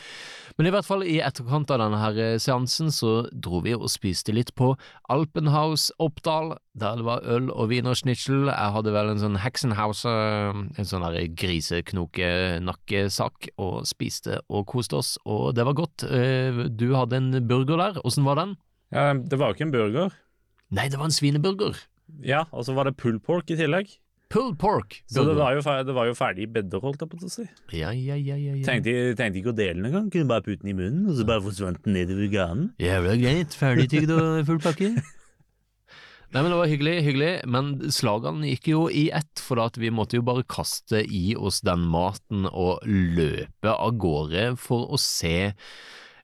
[0.59, 3.89] Men i hvert fall i etterkant av denne her eh, seansen så dro vi og
[3.91, 4.75] spiste litt på
[5.11, 8.47] Alpenhaus Oppdal, der det var øl og wienerschnitzel.
[8.53, 11.07] Jeg hadde vel en sånn Hexenhaus, eh, en sånn
[11.41, 16.05] griseknoke-nakkesak, og spiste og koste oss, og det var godt.
[16.07, 18.57] Eh, Du hadde en burger der, åssen var den?
[18.93, 20.11] Ja, det var ikke en burger.
[20.71, 21.79] Nei, det var en svineburger.
[22.27, 23.91] Ja, og så var det pull pork i tillegg.
[24.31, 25.01] Pulled pork.
[25.11, 27.45] Så det var jo, det var jo ferdig i bedder, holdt jeg på å si.
[27.75, 28.67] Ja, ja, ja, ja, ja.
[28.67, 30.07] Tenkte, tenkte ikke å dele den engang.
[30.15, 32.69] Kunne bare putte den i munnen, og så bare forsvant den nedover ganen.
[32.79, 33.57] Jævla greit.
[33.59, 34.93] Ferdigtygd og full pakke.
[36.31, 39.91] Nei, men Det var hyggelig, hyggelig, men slagene gikk jo i ett, for at vi
[39.91, 45.51] måtte jo bare kaste i oss den maten og løpe av gårde for å se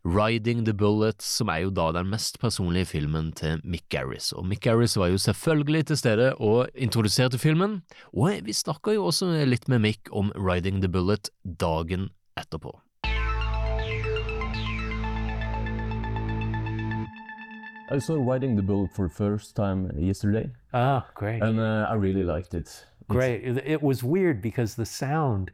[0.07, 4.29] Riding the Bullet, som er jo da den mest personlige filmen til Mick Garris.
[4.33, 7.81] Og Mick Garris var jo selvfølgelig til stede og introduserte filmen,
[8.15, 11.31] og vi snakka jo også litt med Mick om Riding the Bullet
[11.61, 12.77] dagen etterpå.
[17.89, 20.51] I saw Riding the Bullet for the first time yesterday.
[20.73, 21.43] Ah, great.
[21.43, 22.67] And uh, I really liked it.
[22.67, 23.45] It's- Great.
[23.45, 25.53] It, it was weird because the sound,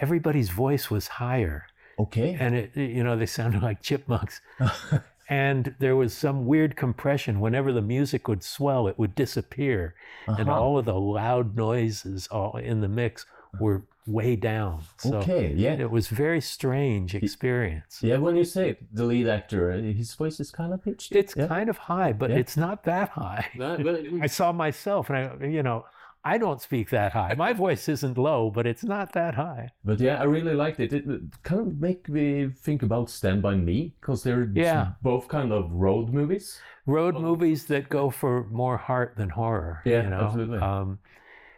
[0.00, 1.66] everybody's voice was higher.
[1.98, 2.36] Okay.
[2.38, 4.40] And it, it- you know, they sounded like chipmunks.
[5.28, 7.40] and there was some weird compression.
[7.40, 9.94] Whenever the music would swell, it would disappear.
[10.26, 10.60] And Uh-huh.
[10.62, 13.26] all of the loud noises all in the mix
[13.60, 14.82] were way down.
[14.98, 15.72] So Okay, yeah.
[15.72, 17.98] It was very strange experience.
[18.02, 21.10] Yeah, when you say it, the lead actor, uh, his voice is kind of pitched.
[21.10, 22.36] It's kind of high, but Yeah.
[22.36, 23.46] it's not that high.
[24.22, 25.86] I saw myself and I, you know,
[26.34, 27.34] I don't speak that high.
[27.36, 29.70] My voice isn't low, but it's not that high.
[29.84, 30.92] But yeah, I really liked it.
[30.92, 31.04] It
[31.44, 34.92] kind of make me think about Stand By Me because they're Yeah.
[35.02, 36.60] both kind of road movies.
[36.86, 39.82] road movies that go for more heart than horror.
[39.84, 40.20] Yeah, you know?
[40.20, 40.58] absolutely.
[40.58, 40.98] Um,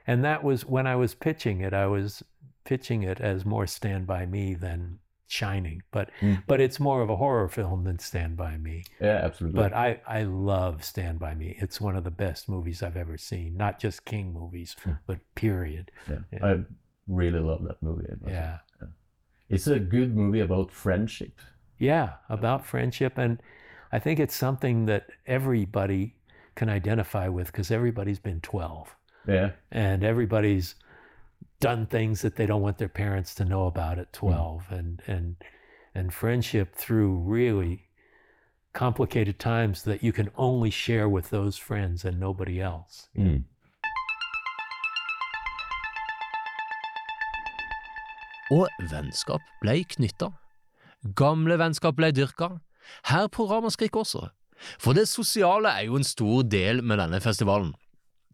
[0.07, 1.73] and that was when I was pitching it.
[1.75, 2.23] I was
[2.65, 4.99] pitching it as more Stand by Me than
[5.31, 6.43] Shining, but Mm.
[6.47, 8.83] but it's more of a horror film than Stand by Me.
[8.99, 9.61] Yeah, absolutely.
[9.61, 11.55] But I I love Stand by Me.
[11.61, 13.55] It's one of the best movies I've ever seen.
[13.55, 14.75] Not just King movies,
[15.07, 15.91] but period.
[16.09, 16.47] yeah, Yeah.
[16.47, 16.65] I
[17.07, 18.07] really love that movie.
[18.23, 18.59] Was- Yeah.
[19.51, 21.39] It's a good movie about friendship.
[21.79, 23.19] Yeah, about friendship.
[23.19, 23.43] And
[23.93, 26.17] I think it's something that everybody
[26.55, 29.51] can identify with because everybody's been 12 Yeah.
[29.71, 30.75] and everybody's
[31.61, 35.37] done things that they don't want their parents to know about at 12 and and
[35.95, 37.89] and friendship through really
[38.73, 43.09] complicated times that you can only share with those friends and nobody else.
[43.17, 43.45] Mm.
[48.51, 50.31] Og vennskap knytta.
[51.15, 52.61] Gamle vennskap dyrka.
[53.05, 54.29] Her på Ramaskrik også.
[54.79, 57.75] For det sosiale er jo en stor del med denne festivalen.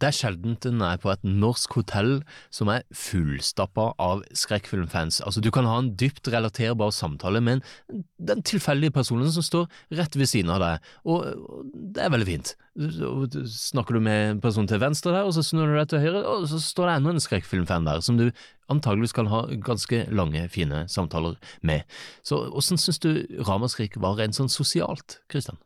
[0.03, 2.17] Det er sjelden den er på et norsk hotell
[2.55, 5.21] som er fullstappa av skrekkfilmfans.
[5.23, 9.69] Altså, du kan ha en dypt relaterbar samtale med en, den tilfeldige personen som står
[9.95, 12.55] rett ved siden av deg, og, og det er veldig fint.
[12.75, 13.13] Så
[13.55, 16.25] Snakker du med en person til venstre der, og så snur du deg til høyre,
[16.27, 18.27] og så står det enda en skrekkfilmfan der, som du
[18.73, 21.87] antageligvis kan ha ganske lange, fine samtaler med.
[22.27, 23.13] Så åssen syns du
[23.47, 25.61] Ramaskrik var rent sånn sosialt, Kristian?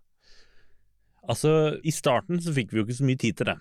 [1.29, 3.59] Altså, I starten så fikk vi jo ikke så mye tid til det.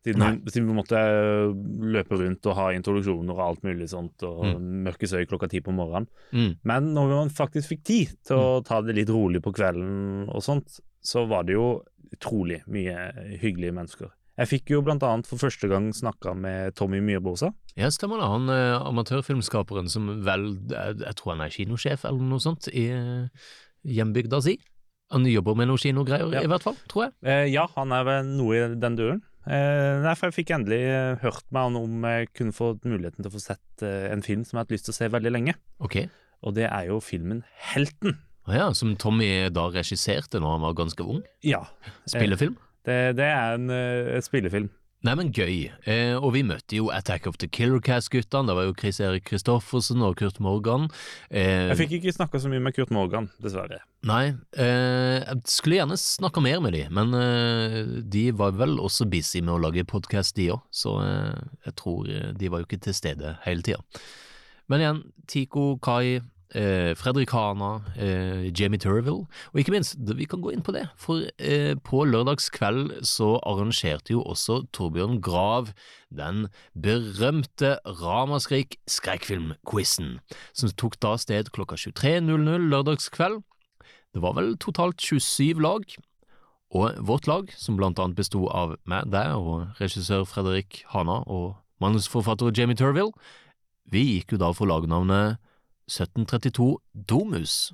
[0.00, 0.30] Siden, Nei.
[0.48, 1.50] siden vi måtte øh,
[1.92, 5.74] løpe rundt og ha introduksjoner og alt mulig sånt, og mørke søy klokka ti på
[5.76, 6.06] morgenen.
[6.32, 6.54] Mm.
[6.64, 10.40] Men når man faktisk fikk tid til å ta det litt rolig på kvelden og
[10.46, 11.82] sånt, så var det jo
[12.16, 12.96] utrolig mye
[13.42, 14.08] hyggelige mennesker.
[14.40, 17.50] Jeg fikk jo blant annet for første gang snakka med Tommy Myhrbosa.
[17.76, 18.28] Ja, stemmer det.
[18.32, 22.86] Han eh, amatørfilmskaperen som vel Jeg, jeg tror han er kinosjef eller noe sånt i
[22.94, 23.50] eh,
[23.84, 24.56] hjembygda si.
[25.12, 26.40] Han jobber med noen kinogreier, Ja.
[26.46, 27.12] i hvert fall, tror jeg.
[27.26, 29.20] Eh, ja, han er vel noe i den duren.
[29.48, 33.34] Eh, derfor jeg fikk endelig eh, hørt han om jeg kunne få muligheten til å
[33.34, 35.54] få sett eh, en film som jeg har hatt lyst til å se veldig lenge.
[35.80, 36.10] Okay.
[36.44, 37.40] Og det er jo filmen
[37.72, 38.18] Helten.
[38.48, 41.22] Ah, ja, som Tommy da regisserte når han var ganske ung?
[41.46, 41.62] Ja.
[42.08, 42.58] Spillefilm?
[42.88, 44.70] Det, det er en uh, spillefilm.
[45.00, 45.70] Nei, men gøy.
[45.88, 48.50] Eh, og vi møtte jo Attack of the Killer Cast-guttene.
[48.50, 50.90] Det var jo Chris Erik Kristoffersen og Kurt Morgan.
[51.30, 53.78] Eh, Jeg fikk ikke snakka så mye med Kurt Morgan, dessverre.
[54.04, 57.78] Nei, eh, jeg skulle gjerne snakka mer med de, men eh,
[58.12, 61.40] de var vel også busy med å lage podkast, de òg, så eh,
[61.70, 63.80] jeg tror eh, de var jo ikke til stede hele tida.
[64.68, 65.00] Men igjen,
[65.32, 66.20] Tico, Kai,
[66.54, 70.86] eh, Fredrik Hana, eh, Jamie Turville, og ikke minst, vi kan gå inn på det,
[70.96, 75.72] for eh, på lørdagskveld så arrangerte jo også Torbjørn Grav
[76.10, 80.18] den berømte Ramaskrik skrekkfilmquizen,
[80.52, 83.42] som tok da sted klokka 23.00 lørdagskveld.
[84.14, 85.84] Det var vel totalt 27 lag,
[86.70, 91.56] og vårt lag, som blant annet besto av meg, deg og regissør Fredrik Hana og
[91.82, 93.14] manusforfatter Jamie Turville,
[93.90, 95.40] vi gikk jo da for lagnavnet
[95.90, 97.72] 1732 Domus.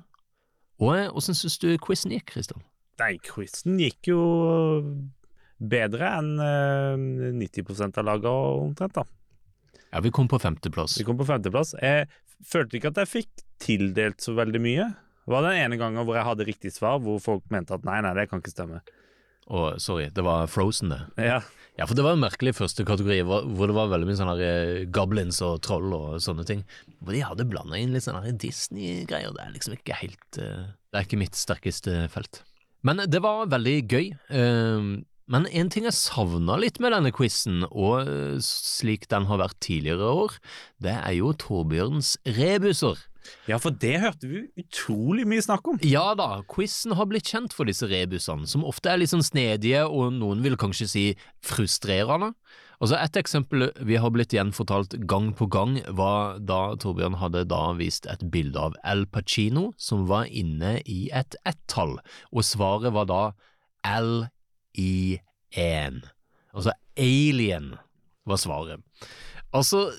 [0.81, 2.65] Og eh, åssen syns du quizen gikk, Kristian?
[3.01, 4.21] Nei, quizen gikk jo
[5.57, 9.05] bedre enn eh, 90% av laga omtrent, da.
[9.93, 10.97] Ja, vi kom på femteplass.
[10.99, 11.73] Vi kom på femteplass.
[11.81, 12.09] Jeg
[12.45, 14.87] følte ikke at jeg fikk tildelt så veldig mye.
[15.27, 17.99] Det var den ene gangen hvor jeg hadde riktig svar, hvor folk mente at nei,
[18.03, 18.81] nei, det kan ikke stemme.
[19.47, 21.01] Å, sorry, det var Frozen, det.
[21.23, 21.39] Ja.
[21.77, 24.41] Ja, for det var en merkelig første kategori, hvor det var veldig mye sånne her,
[24.81, 26.63] eh, goblins og troll og sånne ting.
[27.05, 29.29] Hvor de hadde blanda inn litt sånne Disney-greier.
[29.35, 32.41] Det er liksom ikke helt eh, Det er ikke mitt sterkeste felt.
[32.81, 34.09] Men det var veldig gøy.
[34.33, 34.89] eh,
[35.29, 38.07] Men en ting jeg savna litt med denne quizen, og
[38.41, 40.37] slik den har vært tidligere år,
[40.81, 42.97] det er jo Torbjørns rebuser.
[43.47, 45.79] Ja, for det hørte vi utrolig mye snakk om.
[45.85, 49.85] Ja da, quizen har blitt kjent for disse rebusene, som ofte er litt sånn snedige,
[49.87, 51.05] og noen vil kanskje si
[51.45, 52.33] frustrerende.
[52.77, 57.73] Altså Et eksempel vi har blitt gjenfortalt gang på gang, var da Torbjørn hadde da
[57.77, 61.97] vist et bilde av Al Pacino, som var inne i et ett-tall,
[62.29, 63.33] og svaret var da
[63.97, 65.17] L-I-1.
[66.53, 67.73] Altså alien
[68.27, 68.81] var svaret.
[69.55, 69.91] Altså,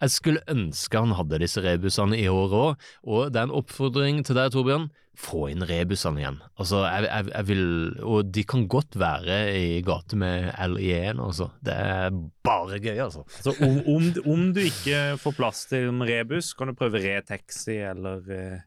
[0.00, 4.24] jeg skulle ønske han hadde disse rebusene i år òg, og det er en oppfordring
[4.26, 4.88] til deg, Torbjørn.
[5.16, 6.40] Få inn rebusene igjen.
[6.60, 7.62] Altså, jeg, jeg, jeg vil
[8.04, 11.46] Og de kan godt være i gate med L1, altså.
[11.64, 12.10] Det er
[12.44, 13.24] bare gøy, altså.
[13.38, 17.78] Så om, om, om du ikke får plass til en rebus, kan du prøve re-taxi
[17.88, 18.60] eller eh,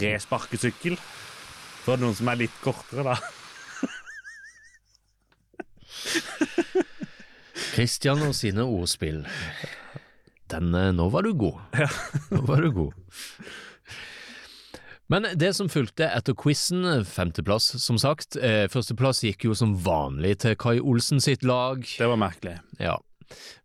[0.00, 0.98] re-sparkesykkel.
[1.84, 3.16] For noen som er litt kortere, da.
[7.74, 9.24] Christian og sine ordspill.
[10.52, 11.60] Den, eh, nå var du god.
[12.30, 12.92] Nå var du god.
[15.12, 20.38] Men det som fulgte etter quizen, femteplass som sagt, eh, førsteplass gikk jo som vanlig
[20.44, 21.82] til Kai Olsen sitt lag.
[21.84, 22.56] Det var merkelig.
[22.80, 22.96] Ja,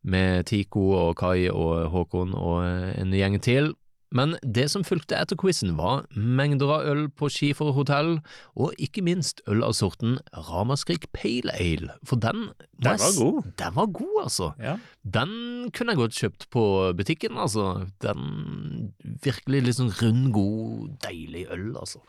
[0.03, 3.71] med Tico og Kai og Håkon og en gjeng til.
[4.15, 8.15] Men det som fulgte etter quizen var mengder av øl på Skifer hotell,
[8.57, 12.49] og ikke minst øl av sorten Ramaskrik Pale Ale, for den
[12.81, 13.51] Den var god.
[13.59, 14.51] Den var god, altså.
[14.57, 14.77] Ja.
[15.03, 16.63] Den kunne jeg godt kjøpt på
[16.97, 17.85] butikken, altså.
[18.01, 18.93] Den
[19.23, 22.01] virkelig litt sånn rund, god, deilig øl, altså.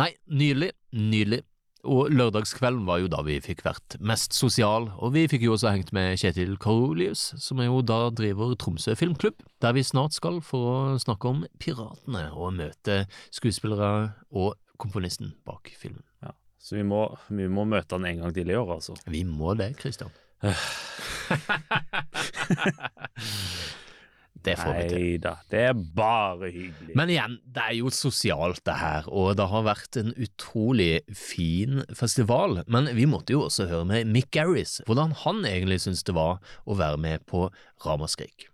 [0.00, 1.42] Nei, nydelig, nydelig.
[1.82, 5.72] Og lørdagskvelden var jo da vi fikk vært mest sosial, og vi fikk jo også
[5.74, 10.70] hengt med Kjetil Karolius, som jo da driver Tromsø filmklubb, der vi snart skal for
[10.70, 13.02] å snakke om Piratene og møte
[13.34, 16.04] skuespillere og komponisten bak filmen.
[16.22, 16.36] Ja.
[16.62, 18.94] Så vi må, vi må møte han en gang til i år, altså.
[19.10, 20.14] Vi må det, Christian.
[24.44, 24.98] Det får vi til.
[25.02, 26.96] Nei da, det er bare hyggelig.
[26.98, 31.82] Men igjen, det er jo sosialt det her, og det har vært en utrolig fin
[31.94, 32.62] festival.
[32.66, 36.40] Men vi måtte jo også høre med Mick Garris, hvordan han egentlig syntes det var
[36.66, 37.46] å være med på
[37.86, 38.48] Ramaskrik.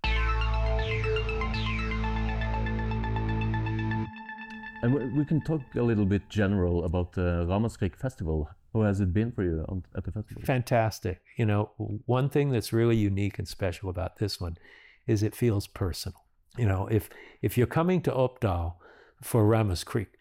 [4.81, 8.49] And we- can talk a little bit general about the Ramaskrik Festival.
[8.73, 10.43] How has it been for you on, at the festival?
[10.45, 11.19] Fantastic.
[11.37, 11.71] You know,
[12.07, 14.57] one thing that's really unique and special about this one
[15.09, 16.25] is it feels personal.
[16.57, 17.09] You know, if
[17.43, 18.75] if you're coming to Opdal
[19.23, 20.13] for Ramas Creek,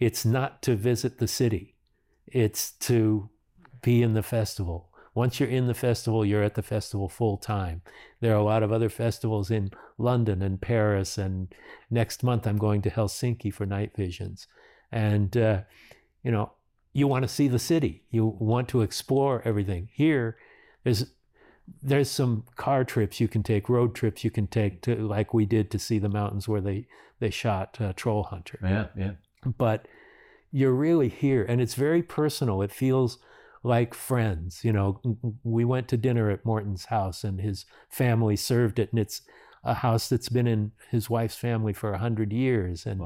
[0.00, 1.76] it's not to visit the city.
[2.26, 3.28] It's to
[3.82, 4.88] be in the festival.
[5.14, 7.82] Once you're in the festival, you're at the festival full time.
[8.20, 11.52] There are a lot of other festivals in London and Paris, and
[11.90, 14.46] next month I'm going to Helsinki for Night Visions.
[14.92, 15.62] And, uh,
[16.22, 16.52] you know,
[16.92, 19.88] you want to see the city, you want to explore everything.
[19.92, 20.36] Here,
[20.84, 21.06] there's
[21.82, 25.46] there's some car trips you can take, road trips you can take to, like we
[25.46, 26.86] did to see the mountains where they
[27.18, 28.58] they shot uh, Troll Hunter.
[28.62, 29.12] Yeah, yeah.
[29.58, 29.86] but
[30.52, 32.62] you're really here and it's very personal.
[32.62, 33.18] It feels
[33.62, 35.00] like friends you know.
[35.44, 39.22] We went to dinner at morton's house and his family served it and it's
[39.64, 43.02] a house that's been in his wife's family for a hundred years and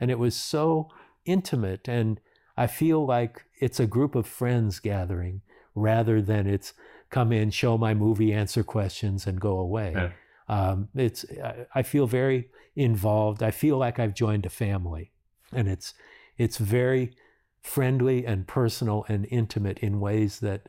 [0.00, 0.88] and it was so
[1.24, 2.20] intimate and
[2.56, 5.42] i feel like it's a group of friends gathering
[5.74, 6.72] rather than it's
[7.10, 9.92] come in show my movie answer questions and go away.
[9.94, 10.10] Yeah.
[10.48, 13.42] um, it's I, I feel very involved.
[13.42, 15.12] I feel like i've joined a family
[15.52, 15.94] and it's
[16.36, 17.12] it's very
[17.62, 20.68] friendly and personal and intimate in ways that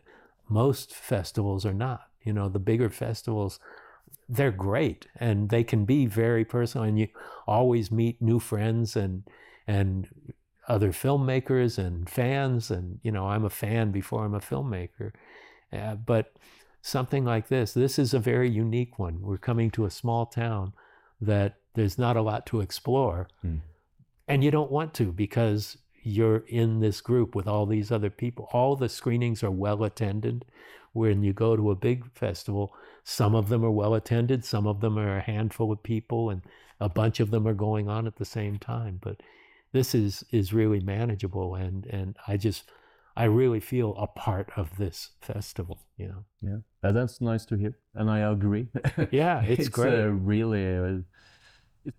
[0.49, 2.07] most festivals are not.
[2.23, 3.59] You know the bigger festivals
[4.29, 7.07] they're great and they can be very personal and you
[7.47, 9.23] always meet new friends and
[9.67, 10.07] and
[10.67, 15.11] other filmmakers and fans and you know i'm a fan before i'm a filmmaker
[15.73, 16.33] uh, but
[16.81, 20.73] something like this this is a very unique one we're coming to a small town
[21.19, 23.27] that there's not a lot to explore
[24.27, 28.47] and you don't want to because you're in this group with all these other people.
[28.51, 30.45] All the screenings are well attended.
[30.93, 34.81] When you go to a big festival, some of them are well attended, some of
[34.81, 36.41] them are a handful of people, and
[36.79, 38.99] a bunch of them are going on at the same time.
[39.01, 39.21] But
[39.71, 42.71] this is is really manageable, and and I just
[43.19, 45.79] I really feel a part of this festival.
[45.97, 46.23] You know.
[46.41, 48.67] Yeah, Uh, that's nice to hear, and I agree.
[49.11, 49.93] Yeah, it's great.
[49.93, 50.99] Uh, really, uh,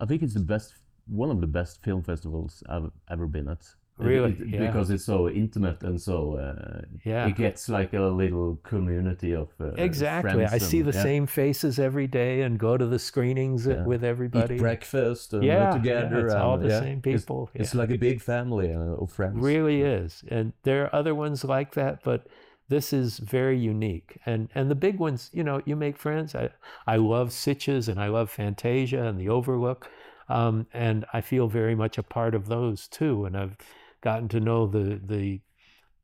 [0.01, 0.75] I think it's the best,
[1.07, 3.67] one of the best film festivals I've ever been at.
[4.07, 4.33] Really?
[4.33, 4.67] it- Yeah.
[4.67, 7.29] because it's so intimate and so uh, Yeah.
[7.29, 10.45] it gets like a little community of uh, Exactly.
[10.45, 11.03] I see the yeah.
[11.03, 13.85] same faces every day and go to the screenings Yeah.
[13.85, 14.55] with everybody.
[14.55, 16.19] Eat breakfast and yeah, together.
[16.19, 17.51] yeah, it's all the same people.
[17.55, 17.81] It's, yeah.
[17.81, 19.37] like a big family uh, of friends.
[19.41, 22.27] really is and there are other ones like that but
[22.69, 26.49] this is very unique and and the big ones you know you make friends i
[26.87, 29.89] i love sitches and i love fantasia and the overlook
[30.29, 33.57] um, and i feel very much a part of those too and i've
[34.01, 35.41] gotten to know the the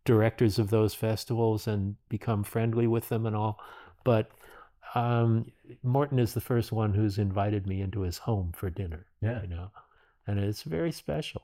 [0.04, 3.58] directors of those festivals and become friendly with them and all
[4.04, 4.30] but
[4.94, 5.50] um,
[5.82, 9.42] morton is the first one who's invited me into his home for dinner Yeah.
[9.42, 9.70] you know
[10.28, 11.42] and it's very special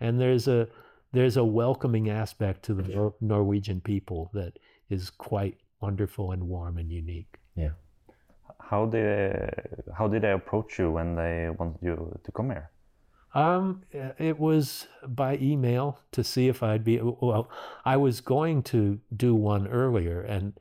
[0.00, 0.68] and there's a
[1.12, 6.78] there's a welcoming aspect to the Nor- Norwegian people that is quite wonderful and warm
[6.78, 7.38] and unique.
[7.54, 7.72] Yeah.
[8.58, 9.50] How did
[9.94, 12.70] how did they approach you when they wanted you to come here?
[13.34, 17.50] Um, uh, it was by email to see if I'd be well.
[17.84, 20.52] I was going to do one earlier, and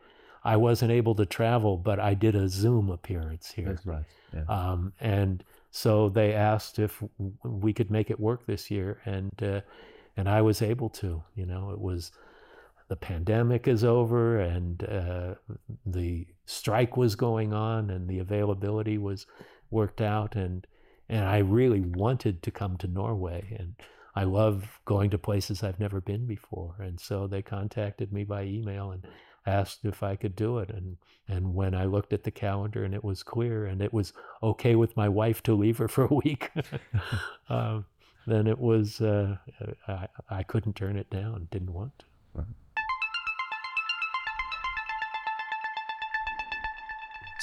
[0.43, 3.65] I wasn't able to travel, but I did a Zoom appearance here.
[3.65, 4.05] That's right.
[4.33, 4.43] Yeah.
[4.47, 7.03] Um, and so they asked if
[7.43, 9.61] we could make it work this year, and uh,
[10.15, 11.23] and I was able to.
[11.35, 12.11] You know, it was
[12.91, 15.35] the pandemic is over and uh,
[15.85, 19.25] the strike was going on and the availability was
[19.69, 20.67] worked out and
[21.11, 23.75] and I really wanted to come to Norway and
[24.15, 28.43] I love going to places I've never been before and so they contacted me by
[28.43, 29.05] email and
[29.45, 30.97] asked if I could do it and
[31.27, 34.75] and when I looked at the calendar and it was clear and it was okay
[34.75, 36.49] with my wife to leave her for a week
[37.49, 37.85] um,
[38.25, 39.35] then it was uh,
[39.87, 42.05] I, I couldn't turn it down didn't want to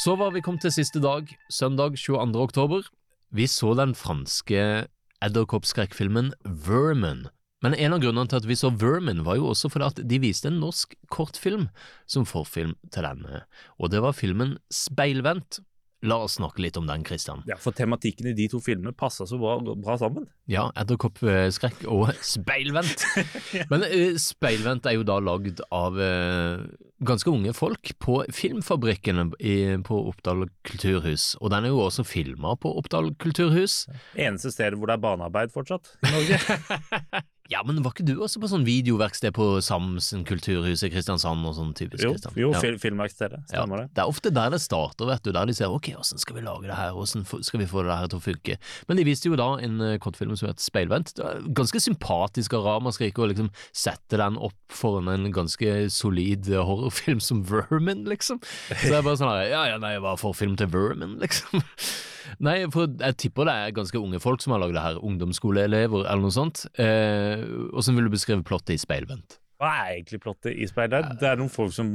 [0.05, 2.43] Så var vi kommet til siste dag, søndag 22.
[2.43, 2.98] oktober.
[3.35, 4.89] Vi så den franske
[5.25, 7.27] edderkoppskrekkfilmen Vermin.
[7.65, 10.21] Men en av grunnene til at vi så Vermin, var jo også fordi at de
[10.23, 11.67] viste en norsk kortfilm
[12.07, 13.43] som forfilm til denne,
[13.79, 15.61] og det var filmen Speilvendt.
[16.07, 17.41] La oss snakke litt om den, Christian.
[17.51, 20.29] Ja, For tematikken i de to filmene passer så bra, bra sammen.
[20.47, 23.03] Ja, edderkoppskrekk og speilvendt.
[23.73, 26.63] Men uh, speilvendt er jo da lagd av uh,
[27.05, 32.57] ganske unge folk på Filmfabrikken i, på Oppdal kulturhus, og den er jo også filma
[32.59, 33.85] på Oppdal kulturhus.
[34.19, 36.39] Eneste stedet hvor det er barnearbeid fortsatt i Norge.
[37.49, 41.55] Ja, men var ikke du også på sånn videoverksted på Samsen kulturhus i Kristiansand og
[41.57, 42.03] sånn typisk?
[42.05, 42.61] Jo, jo Ja.
[42.61, 43.39] fil filmverkstedet.
[43.49, 43.95] Stemmer Ja, det.
[43.97, 46.43] det er ofte der det starter, vet du, der de ser ok, hvordan skal vi
[46.45, 48.59] lage det her, hvordan skal vi få det her til å funke.
[48.87, 51.15] Men de viste jo da en eh, kortfilm som het Speilvendt.
[51.57, 57.21] Ganske sympatisk av ramaskrik å liksom sette den opp foran en ganske solid eh, horrorfilm
[57.23, 58.41] som Vermin, liksom.
[58.73, 61.63] Så er bare sånn ja ja, nei, hva for film til Vermin, liksom?
[62.45, 66.03] Nei, for jeg tipper det er ganske unge folk som har lagd det her, ungdomsskoleelever
[66.05, 66.67] eller noe sånt.
[66.79, 67.41] Eh,
[67.73, 69.39] Åssen vil du beskrive plottet i Speilvendt?
[69.59, 71.17] Hva er egentlig plottet i Speilvendt?
[71.19, 71.89] Det er noen folk som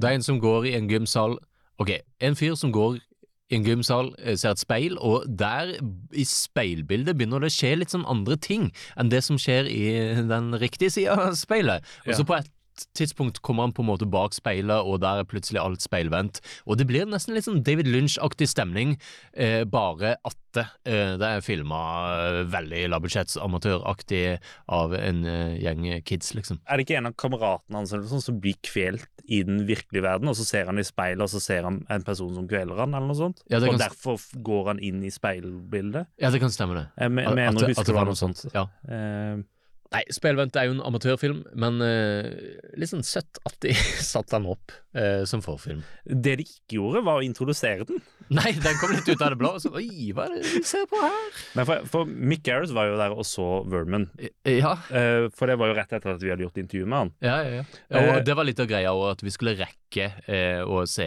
[0.00, 1.34] Det er en som går i en gymsal
[1.82, 1.90] Ok,
[2.22, 3.00] en fyr som går
[3.50, 5.72] i en gymsal, eh, ser et speil, og der
[6.14, 9.82] i speilbildet begynner det å skje litt sånn andre ting enn det som skjer i
[10.30, 11.82] den riktige sida av speilet.
[12.06, 12.28] Og så Ja.
[12.30, 12.50] på et
[12.96, 16.40] tidspunkt kommer han på en måte bak speilet, og der er plutselig alt speilvendt.
[16.66, 18.96] Og det blir nesten litt sånn David Lynch-aktig stemning,
[19.32, 24.22] eh, bare at det, eh, det er filma eh, veldig lavbudsjettsamatøraktig
[24.74, 26.60] av en eh, gjeng kids, liksom.
[26.66, 30.30] Er det ikke en av kameratene hans sånn, som blir kvelt i den virkelige verden,
[30.30, 32.96] og så ser han i speilet, og så ser han en person som kveler han,
[32.96, 33.44] eller noe sånt?
[33.52, 36.10] Ja, og derfor går han inn i speilbildet?
[36.20, 36.86] Ja, det kan stemme, det.
[36.98, 38.44] Jeg mener at at det var noe sånt.
[38.54, 38.66] Ja.
[39.90, 42.22] Nei, Spelvendt er jo en amatørfilm, men uh,
[42.78, 43.72] litt sånn søtt at de
[44.12, 45.82] satte den opp uh, som forfilm.
[46.06, 47.98] det de ikke gjorde, var å introdusere den.
[48.38, 49.56] Nei, den kom litt ut av det blå.
[49.58, 51.40] Så, Oi, hva er det vi ser på her?
[51.58, 54.06] Men for, for Mick Garris var jo der og så Vermin.
[54.46, 54.76] Ja.
[54.92, 57.12] Uh, for det var jo rett etter at vi hadde gjort intervju med han.
[57.26, 58.04] Ja, ja, ja.
[58.14, 59.78] Og det var litt av greia også, at vi skulle rekke
[60.70, 61.04] å se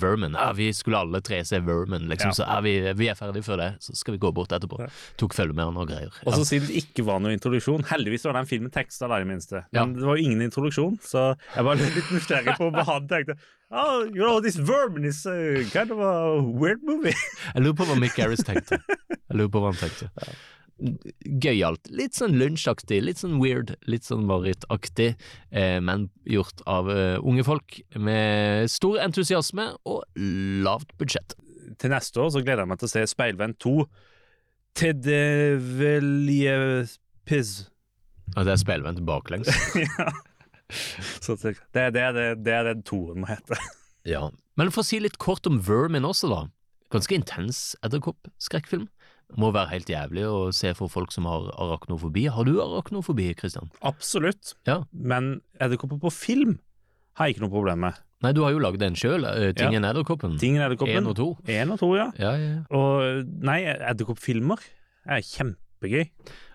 [0.00, 0.32] Vermin.
[0.32, 2.32] Ja, vi skulle alle tre se Vermin, liksom.
[2.32, 2.38] Ja.
[2.38, 4.80] Så vi, vi er ferdig før det, så skal vi gå bort etterpå.
[5.20, 6.08] Tok følge med han og greier.
[6.24, 6.48] Og så Ja.
[6.54, 9.64] siden det ikke var noen introduksjon Heldigvis var den filmen teksta, da, i det minste.
[9.72, 9.84] Men Ja.
[10.00, 11.24] det var jo ingen introduksjon, så
[11.56, 13.36] jeg var litt nysgjerrig på hva han tenkte.
[13.72, 17.14] Oh, you know, this Vermin is uh, kind of a weird movie.
[17.54, 18.78] Jeg lurer på hva Mick Garris tenkte.
[19.08, 20.10] Jeg lurer på hva han tenkte.
[21.40, 21.88] Gøyalt.
[21.94, 25.12] Litt sånn lunsjaktig, litt sånn weird, litt sånn Marit-aktig,
[25.54, 30.02] eh, men gjort av eh, unge folk med stor entusiasme og
[30.66, 31.36] lavt budsjett.
[31.78, 33.76] Til neste år så gleder jeg meg til å se Speilvenn 2.
[34.82, 36.98] Tedevelje det
[37.28, 37.52] piz.
[38.36, 39.50] Og det er meg baklengs.
[39.84, 40.08] ja.
[41.20, 43.58] Så det, det, det, det, det er det toen må hete.
[44.08, 44.30] Ja.
[44.56, 46.42] Men for å si litt kort om Vermin også, da.
[46.92, 48.88] Ganske intens edderkoppskrekkfilm.
[49.40, 52.26] Må være helt jævlig å se for folk som har arachnofobi.
[52.32, 53.70] Har du arachnofobi, Christian?
[53.80, 54.54] Absolutt.
[54.68, 54.82] Ja.
[54.92, 56.58] Men edderkopper på film
[57.16, 58.00] har jeg ikke noe problem med.
[58.22, 59.24] Nei, du har jo lagd en sjøl,
[59.58, 59.90] Tingen Ja.
[59.90, 60.36] Edderkoppen.
[60.38, 61.00] Tingen Edderkoppen.
[61.00, 61.28] Én og to.
[61.50, 62.10] En og to, ja.
[62.20, 62.60] Ja, ja, ja.
[62.76, 64.62] Og nei, edderkoppfilmer
[65.10, 66.04] er kjempegøy.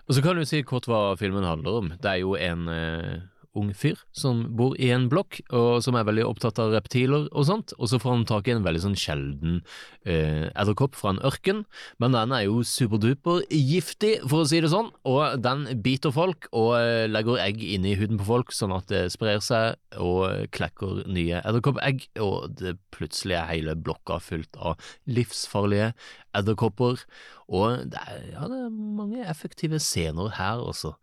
[0.08, 1.90] Og så kan du si kort hva filmen handler om.
[2.00, 3.18] Det er jo en eh,
[3.56, 7.46] ung fyr som bor i en blokk, og som er veldig opptatt av reptiler og
[7.48, 9.60] sånt, og så får han tak i en veldig sånn sjelden
[10.04, 11.64] eh, edderkopp fra en ørken,
[12.02, 16.50] men den er jo superduper giftig, for å si det sånn, og den biter folk
[16.52, 21.04] og eh, legger egg inni huden på folk, sånn at det sprer seg og klekker
[21.08, 25.92] nye edderkoppegg, og det plutselig er hele blokka fullt av livsfarlige
[26.36, 27.02] edderkopper,
[27.48, 30.94] og det er, ja, det er mange effektive scener her også.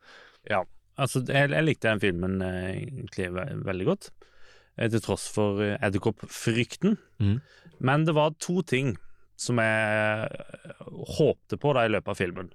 [0.50, 0.62] Ja,
[0.98, 4.10] altså jeg, jeg likte den filmen eh, egentlig ve veldig godt,
[4.78, 6.98] eh, til tross for eh, edderkoppfrykten.
[7.20, 7.40] Mm.
[7.80, 8.96] Men det var to ting
[9.36, 10.30] som jeg
[11.18, 12.52] håpte på da i løpet av filmen.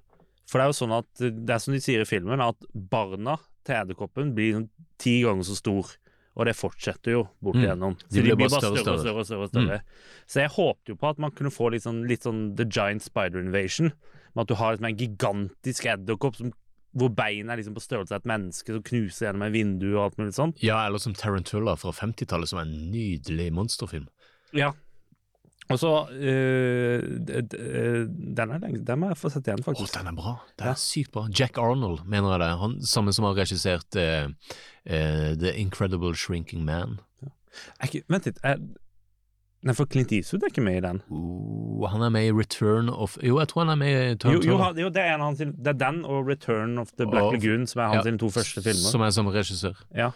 [0.49, 3.37] For det er jo sånn at det er som de sier i filmen, at barna
[3.67, 4.69] til edderkoppen blir sånn
[5.01, 5.91] ti ganger så stor.
[6.31, 7.63] Og det fortsetter jo bort Mm.
[7.65, 7.95] igjennom.
[8.07, 9.13] Så de blir bare større og større.
[9.19, 9.81] og større, og større.
[10.27, 13.03] Så jeg håpte jo på at man kunne få litt sånn, litt sånn The Giant
[13.03, 13.91] Spider Invasion.
[14.33, 16.53] Med at du har liksom en gigantisk edderkopp som
[16.97, 20.05] hvor beina er liksom på størrelse av et menneske som knuser gjennom et vindu og
[20.05, 20.63] alt mulig sånt.
[20.63, 24.09] Ja, eller som Tarantula fra 50-tallet, som er en nydelig monsterfilm.
[24.57, 24.73] Ja.
[25.71, 29.93] Og så øh, Den er lenge Den må jeg få sett igjen, Å, faktisk.
[29.95, 30.33] den er bra.
[30.59, 31.27] Den er sykt bra.
[31.31, 32.49] Jack Arnold, mener jeg det.
[32.59, 34.27] Han samme som har regissert uh,
[34.89, 36.99] uh, The Incredible Shrinking Man.
[37.79, 38.41] Er ikke, vent litt.
[38.43, 38.59] Er,
[39.63, 41.01] nei, for Clint Eastwood er ikke med i den.
[41.13, 44.15] Oh, han er med i Return of Jo, jeg tror han er med i Jo,
[44.23, 44.51] Tarantula.
[44.51, 47.33] jo, han- jo det, er hans, det er den og Return of the Black Og-
[47.33, 48.89] Lagoon som er hans Ja, to første filmer.
[48.91, 49.75] Som er som regissør.
[49.95, 50.11] Ja.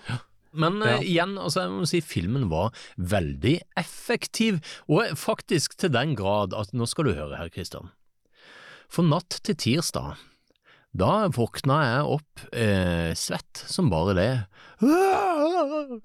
[0.54, 0.96] Men Ja.
[0.98, 6.54] uh, igjen, altså, jeg må si filmen var veldig effektiv, og faktisk til den grad
[6.54, 7.90] at Nå skal du høre her, Kristian.
[8.88, 10.16] For natt til tirsdag,
[10.96, 14.46] da våkna jeg opp eh, svett som bare det.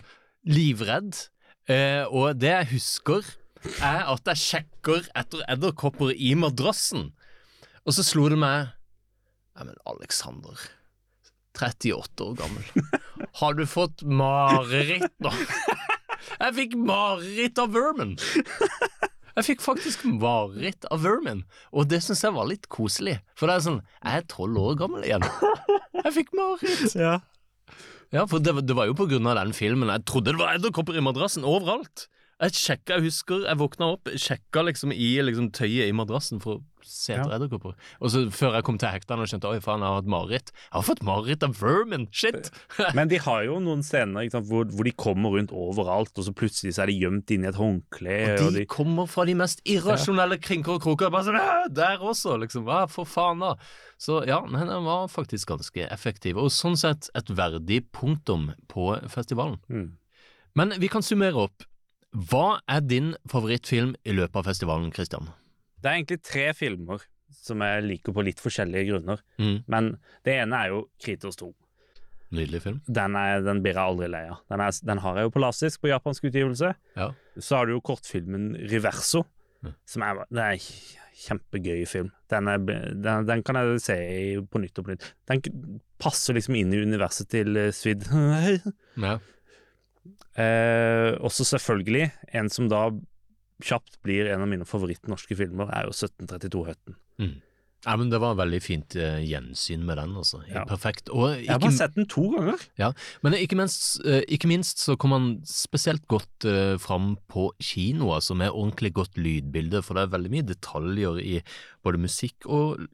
[0.46, 1.28] Livredd.
[1.70, 3.26] Eh, og det jeg husker,
[3.84, 7.10] er at jeg sjekker etter edderkopper i madrassen.
[7.84, 8.70] Og så slo det meg
[9.58, 10.56] Nei, men Alexander.
[11.58, 12.68] 38 år gammel.
[13.40, 15.32] Har du fått mareritt nå?
[16.40, 18.14] Jeg fikk mareritt av vermin.
[19.36, 21.42] Jeg fikk faktisk mareritt av vermin,
[21.74, 23.18] og det syns jeg var litt koselig.
[23.38, 25.26] For det er sånn Jeg er tolv år gammel igjen.
[26.00, 26.96] Jeg fikk mareritt.
[26.96, 27.18] Ja.
[28.10, 29.90] Ja, for det, det var jo på grunn av den filmen.
[29.92, 32.08] Jeg trodde det var edderkopper i madrassen overalt.
[32.40, 36.56] Jeg sjekka, jeg husker jeg våkna opp, sjekka liksom i liksom, tøyet i madrassen for
[36.56, 37.36] å se etter Ja.
[37.36, 37.74] edderkopper.
[38.00, 40.48] Og så før jeg kom til hektene og skjønte oi faen, jeg har hatt mareritt.
[40.56, 42.48] Jeg har fått mareritt av vermin, shit!
[42.96, 46.32] Men de har jo noen scener sant, hvor, hvor de kommer rundt overalt, og så
[46.32, 48.16] plutselig så er de gjemt inni et håndkle.
[48.46, 51.12] Og de kommer fra de mest irrasjonelle krinker og kroker.
[51.12, 52.64] Bare sånn, «Æ, Der også, liksom.
[52.64, 53.52] Hva for faen, da?
[54.00, 56.40] Så ja, men den var faktisk ganske effektiv.
[56.40, 59.60] Og sånn sett et verdig punktum på festivalen.
[59.68, 59.90] Mm.
[60.56, 61.66] Men vi kan summere opp.
[62.10, 65.30] Hva er din favorittfilm i løpet av festivalen, Christian?
[65.80, 69.22] Det er egentlig tre filmer som jeg liker på litt forskjellige grunner.
[69.40, 69.60] Mm.
[69.70, 69.90] Men
[70.26, 71.50] det ene er jo Kritos 2.
[72.34, 72.78] Nydelig film.
[72.86, 74.42] Den, er, den blir jeg aldri lei av.
[74.50, 76.72] Den, er, den har jeg jo på lastisk på japansk utgivelse.
[76.98, 77.10] Ja.
[77.38, 79.24] Så har du jo kortfilmen Riverso,
[79.88, 80.68] som er, det er en
[81.20, 82.12] kjempegøy film.
[82.30, 83.98] Den, er, den, den kan jeg se
[84.50, 85.10] på nytt og på nytt.
[85.30, 85.42] Den
[86.00, 88.06] passer liksom inn i universet til eh, Svid.
[89.00, 89.18] Ja.
[90.36, 92.90] Eh, også selvfølgelig, en som da
[93.60, 96.96] kjapt blir en av mine favorittnorske filmer, er jo 1732 Høtten.
[97.20, 97.38] Mm.
[97.86, 100.14] Ja, men Det var veldig fint eh, gjensyn med den.
[100.16, 100.42] altså.
[100.48, 100.66] Ja.
[100.68, 101.08] Perfekt.
[101.08, 102.60] Og Jeg har bare sett den to ganger.
[102.76, 107.50] Ja, Men ikke minst, eh, ikke minst så kom han spesielt godt eh, fram på
[107.60, 111.40] kino, altså med ordentlig godt lydbilde, for det er veldig mye detaljer i
[111.82, 112.84] både musikk og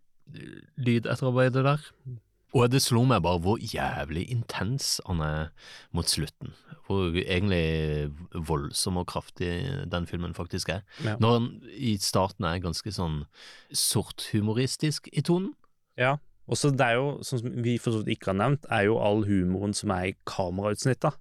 [0.78, 1.82] lydetterarbeidet der.
[2.56, 5.50] Og det slo meg bare hvor jævlig intens han er
[5.96, 6.54] mot slutten.
[6.86, 9.50] Hvor egentlig voldsom og kraftig
[9.92, 10.86] den filmen faktisk er.
[11.04, 11.18] Ja.
[11.20, 13.24] Når han i starten er ganske sånn
[13.74, 15.52] sorthumoristisk i tonen.
[16.00, 18.68] Ja, og så det er jo, sånn som vi for så vidt ikke har nevnt,
[18.72, 21.12] er jo all humoren som er i kamerautsnitta.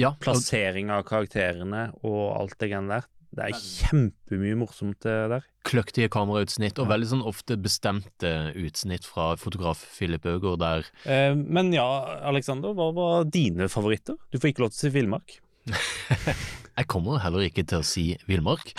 [0.00, 3.08] Ja, Plassering av karakterene og alt det greiene der.
[3.30, 5.44] Det er kjempemye morsomt der.
[5.68, 11.72] kløktige kamerautsnitt, og veldig sånn ofte bestemte utsnitt fra fotograf Philip Øgård der Eh, men
[11.72, 11.86] ja,
[12.26, 14.18] Alexander, hva var dine favoritter?
[14.32, 15.38] Du får ikke lov til å si Villmark.
[16.80, 18.72] Jeg kommer heller ikke til å si villmark.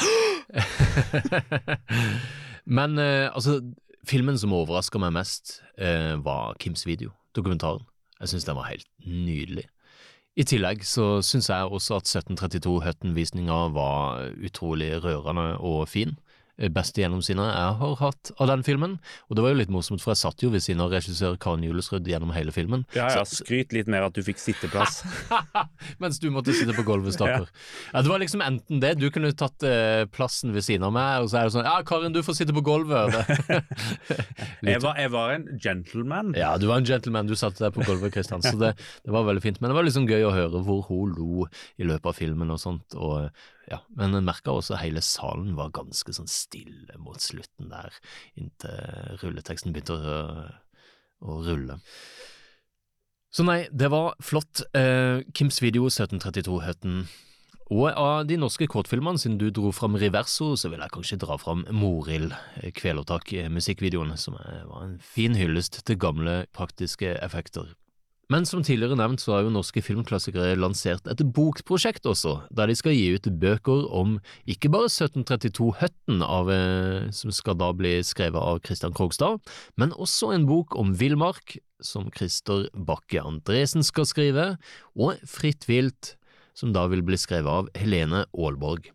[2.78, 3.60] Men eh, altså,
[4.08, 7.86] filmen som overraska meg mest, eh, var Kims video, dokumentaren.
[8.22, 9.68] Jeg syns den var helt nydelig.
[10.40, 16.16] I tillegg så syns jeg også at 1732 Hutton-visninga var utrolig rørende og fin.
[16.60, 18.98] Eh, Beste gjennomsynet jeg har hatt av den filmen.
[19.30, 21.64] Og det var jo litt morsomt, for jeg satt jo ved siden av regissør Karen
[21.66, 22.86] Julesrud gjennom hele filmen.
[22.96, 25.02] Ja, ja, Så- skryt litt mer at du fikk sitteplass.
[26.04, 27.48] Mens du måtte sitte på gulvet, stakkar.
[27.94, 31.22] Ja, det var liksom enten det, du kunne tatt eh, plassen ved siden av meg,
[31.24, 33.16] og så er det sånn Ja, Karin, du får sitte på gulvet.
[34.66, 36.34] jeg, var, jeg var en gentleman.
[36.38, 38.74] Ja, du var en gentleman, du satte deg på gulvet, Kristian, så det,
[39.06, 39.62] det var veldig fint.
[39.62, 41.48] Men det var liksom gøy å høre hvor hun lo
[41.82, 42.96] i løpet av filmen og sånt.
[42.98, 43.30] Og,
[43.72, 43.80] ja.
[43.96, 47.96] Men jeg merka også at hele salen var ganske sånn stille mot slutten der,
[48.36, 50.20] inntil rulleteksten begynte å,
[51.24, 51.80] å rulle.
[53.32, 54.60] Så nei, det var flott.
[54.76, 57.04] Eh, Kims video 1732 Høtten.
[57.72, 61.38] Og av de norske kortfilmene, siden du dro fram Riverso, så vil jeg kanskje dra
[61.40, 67.72] fram Morild, eh, Kvelertak-musikkvideoen, som er- var en fin hyllest til gamle praktiske effekter.
[68.32, 72.78] Men som tidligere nevnt så har jo norske filmklassikere lansert et bokprosjekt også, der de
[72.80, 74.14] skal gi ut bøker om
[74.48, 79.42] ikke bare 1732 Høtten, av, eh, som skal da bli skrevet av Christian Krogstad,
[79.76, 84.48] men også en bok om villmark, som Christer Bakke Andresen skal skrive,
[84.96, 86.16] og Fritt vilt,
[86.58, 88.90] som da vil bli skrevet av Helene Aalborg.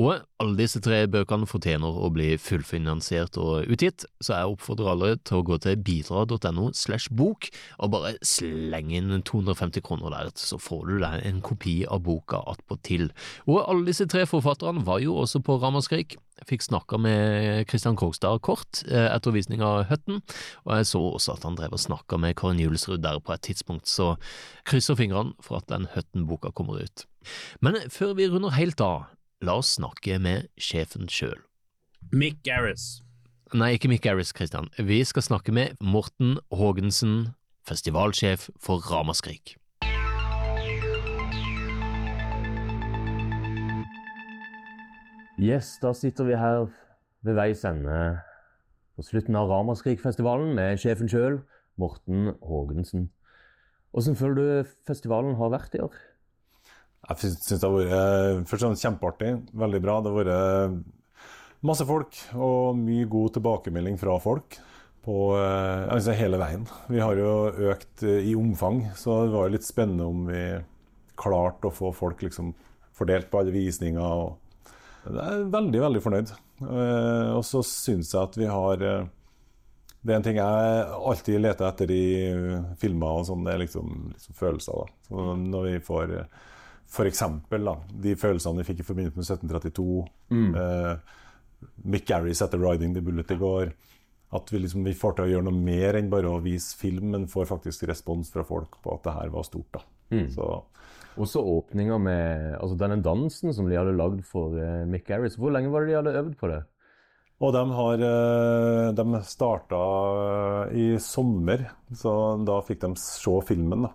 [0.00, 5.12] Og alle disse tre bøkene fortjener å bli fullfinansiert og utgitt, så jeg oppfordrer alle
[5.20, 10.58] til å gå til bidra.no slash bok og bare slenge inn 250 kroner der, så
[10.60, 13.10] får du deg en kopi av boka attpåtil.
[13.46, 16.18] Og alle disse tre forfatterne var jo også på Ramaskrik.
[16.42, 20.18] Jeg fikk snakka med Christian Krogstad kort eh, etter visning av Høtten,
[20.66, 23.44] og jeg så også at han drev og snakka med Karin Julsrud der på et
[23.46, 24.16] tidspunkt, så
[24.66, 27.06] krysser fingrene for at den Høtten-boka kommer ut.
[27.62, 29.06] Men før vi runder helt av,
[29.38, 31.38] la oss snakke med sjefen sjøl.
[32.10, 33.04] Mick Garris.
[33.54, 34.66] Nei, ikke Mick Garris, Christian.
[34.82, 37.36] Vi skal snakke med Morten Haagensen,
[37.70, 39.60] festivalsjef for Ramaskrik.
[45.42, 46.68] Yes, da sitter vi her
[47.26, 47.96] ved veis ende
[48.94, 51.40] på slutten av Ramaskrik-festivalen med sjefen sjøl,
[51.82, 53.08] Morten Haagensen.
[53.90, 55.96] Hvordan føler du festivalen har vært i år?
[57.08, 59.32] Jeg syns det har vært først og fremst kjempeartig.
[59.64, 59.96] Veldig bra.
[59.98, 64.60] Det har vært masse folk og mye god tilbakemelding fra folk
[65.02, 66.68] på eh, altså hele veien.
[66.86, 67.32] Vi har jo
[67.72, 70.44] økt eh, i omfang, så det var litt spennende om vi
[71.18, 72.54] klarte å få folk liksom
[72.94, 73.98] fordelt på alle visninger.
[73.98, 74.38] og
[75.06, 76.32] jeg er veldig, veldig fornøyd.
[76.62, 81.66] Eh, og så syns jeg at vi har Det er en ting jeg alltid leter
[81.68, 82.06] etter i
[82.78, 84.94] filmer og sånn, det er liksom, liksom følelser.
[85.10, 86.16] når vi får
[86.92, 87.22] f.eks.
[88.02, 90.02] de følelsene vi fikk i forbindelse med 1732.
[90.34, 90.50] Mm.
[90.60, 91.18] Eh,
[91.88, 93.72] Mick Garris etter 'Riding the Bullet' i går.
[94.32, 97.10] At vi, liksom, vi får til å gjøre noe mer enn bare å vise film,
[97.12, 99.82] men får faktisk respons fra folk på at det her var stort.
[100.10, 100.30] Mm.
[100.32, 100.46] Så
[101.20, 105.36] Også åpninga med altså denne dansen som de hadde lagd for eh, Mick Garris.
[105.36, 106.62] Hvor lenge var det de hadde øvd på det?
[107.42, 109.80] Og de har eh, De starta
[110.78, 111.66] i sommer,
[111.96, 112.12] så
[112.46, 113.88] da fikk de se filmen.
[113.88, 113.92] da.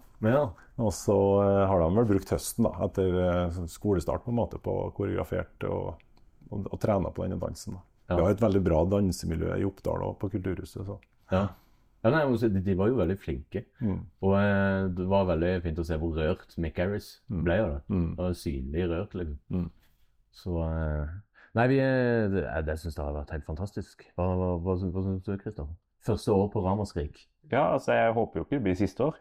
[0.78, 4.60] Og så eh, har de vel brukt høsten da, etter eh, skolestart på en måte
[4.62, 5.96] på koreografert og,
[6.52, 7.78] og, og trena på denne dansen.
[7.80, 7.86] da.
[8.08, 8.16] Ja.
[8.16, 10.86] Vi har et veldig bra dansemiljø i Oppdal og på Kulturhuset.
[10.86, 11.00] så
[11.32, 11.48] Ja.
[12.06, 13.64] Ja, nei, jeg de, var jo veldig flinke.
[13.82, 14.02] Mm.
[14.24, 17.80] Og eh, det var veldig fint å se hvor rørt Mick Harris ble av det.
[17.90, 18.10] Mm.
[18.22, 19.40] Og synlig rørt, liksom.
[19.50, 19.70] Mm.
[20.38, 21.16] Så eh,
[21.58, 24.06] Nei, vi, eh, det, det syns jeg har vært helt fantastisk.
[24.14, 25.74] Hva, hva, hva, hva syns du, Kristoffer?
[26.06, 27.24] Første år på Ramaskrik.
[27.52, 29.18] Ja, altså jeg håper jo ikke det blir siste år.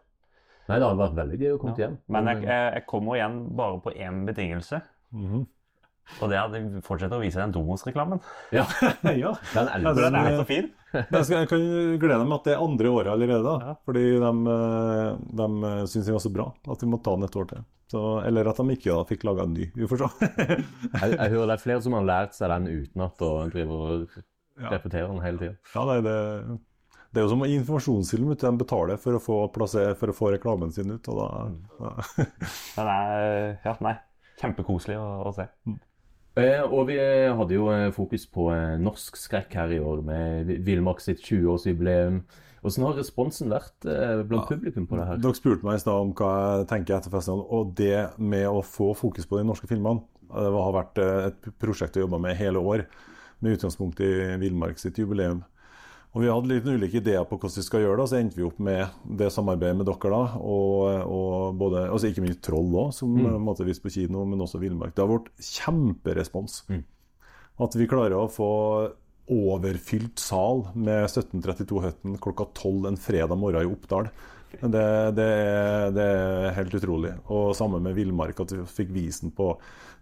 [0.67, 1.87] Nei, det hadde vært veldig gøy å komme Ja.
[1.87, 1.97] hjem.
[2.13, 4.81] Men jeg, jeg, jeg kommer igjen bare på én betingelse.
[5.15, 5.45] Mhm.
[6.21, 8.21] Og det er at de fortsetter å vise den Domos-reklamen.
[8.55, 8.65] Ja.
[9.23, 9.33] ja.
[9.53, 10.69] Den For den er så fin.
[10.97, 11.65] Jeg, kan
[11.99, 13.43] glede meg at det er andre året allerede.
[13.43, 13.75] da.
[13.85, 15.09] Fordi de, eh,
[15.41, 17.65] de syns den var så bra at vi må ta den et år til.
[17.91, 19.67] Så, eller at de ikke da fikk laga en ny.
[19.75, 20.31] Vi får se.
[20.57, 24.17] jeg, jeg hører det er flere som har lært seg den utenat og driver og
[24.57, 25.59] repeterer den hele tida.
[25.75, 26.17] Ja, nei, det,
[27.13, 28.33] det er jo som informasjonsfilm.
[28.35, 31.07] De betaler for å få, plasser, for å få reklamen sin ut.
[31.13, 31.29] og da...
[31.79, 31.93] Ja.
[32.77, 33.27] Den er
[33.63, 33.95] ja, nei,
[34.41, 35.47] kjempekoselig å, å se.
[35.47, 35.77] Eh,
[36.69, 40.45] og vi eh, hadde jo eh, fokus på eh, norsk skrekk her i år med
[40.51, 42.21] Vi- Villmark sitt 20-årsjubileum.
[42.61, 45.19] Hvordan har responsen vært blant blant publikum på det her?
[45.23, 47.45] Dere spurte meg i stad om hva jeg tenker etter festivalen.
[47.53, 51.51] Og det med å få fokus på de norske filmene det har vært eh, et
[51.61, 52.83] prosjekt jeg jobba med hele år,
[53.39, 54.09] med utgangspunkt i
[54.41, 55.43] Villmark sitt jubileum.
[56.15, 58.45] Og Vi hadde litt ulike ideer på hvordan vi skal gjøre det, så endte vi
[58.47, 58.87] opp med
[59.19, 60.09] det samarbeidet med dere.
[60.09, 63.35] da, og, og både, altså Ikke minst Troll òg, som Mm.
[63.43, 64.95] måtte vise på kino, men også Villmark.
[64.95, 66.63] Det har vært kjemperespons.
[66.71, 66.83] Mm.
[67.59, 68.49] At vi klarer å få
[69.29, 74.07] overfylt sal med 1732-høtten klokka tolv en fredag morgen i Oppdal.
[74.61, 74.71] Det,
[75.17, 77.11] det, er, det er helt utrolig.
[77.27, 79.51] Og samme med Villmark, at vi fikk vist den på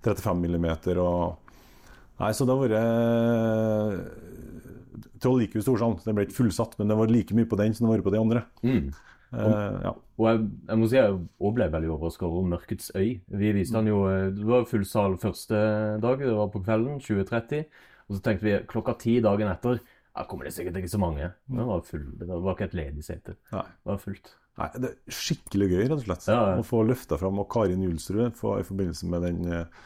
[0.05, 0.67] 35 mm.
[1.01, 1.35] Og,
[2.21, 2.77] nei, så det har vært
[5.23, 7.59] Troll gikk jo i Storsand, den ble ikke fullsatt, men det var like mye på
[7.59, 8.45] den som det var på de andre.
[8.65, 8.93] Mm.
[9.35, 9.91] Uh, ja.
[10.15, 13.17] Og jeg, jeg må si jeg også ble veldig overraska over Mørkets øy.
[13.25, 15.57] Vi viste han jo, eh, Det var full sal første
[16.03, 17.65] dag, det var på kvelden, 20.30.
[18.05, 19.81] Og så tenkte vi klokka ti dagen etter
[20.15, 21.27] ja, kommer det sikkert ikke så mange.
[21.49, 23.35] Men det var full, det var ikke et ledig sete.
[23.51, 23.65] Nei.
[23.67, 24.31] Det var fullt.
[24.55, 26.27] Nei, det er skikkelig gøy, rett og slett.
[26.31, 26.61] Ja, ja.
[26.61, 29.81] Å få løfta fram og Karin Julsrud i forbindelse med den eh,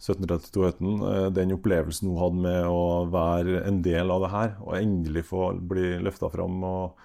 [0.00, 2.80] 1732-høtten, eh, den opplevelsen hun hadde med å
[3.12, 6.96] være en del av det her, og endelig få bli løfta fram og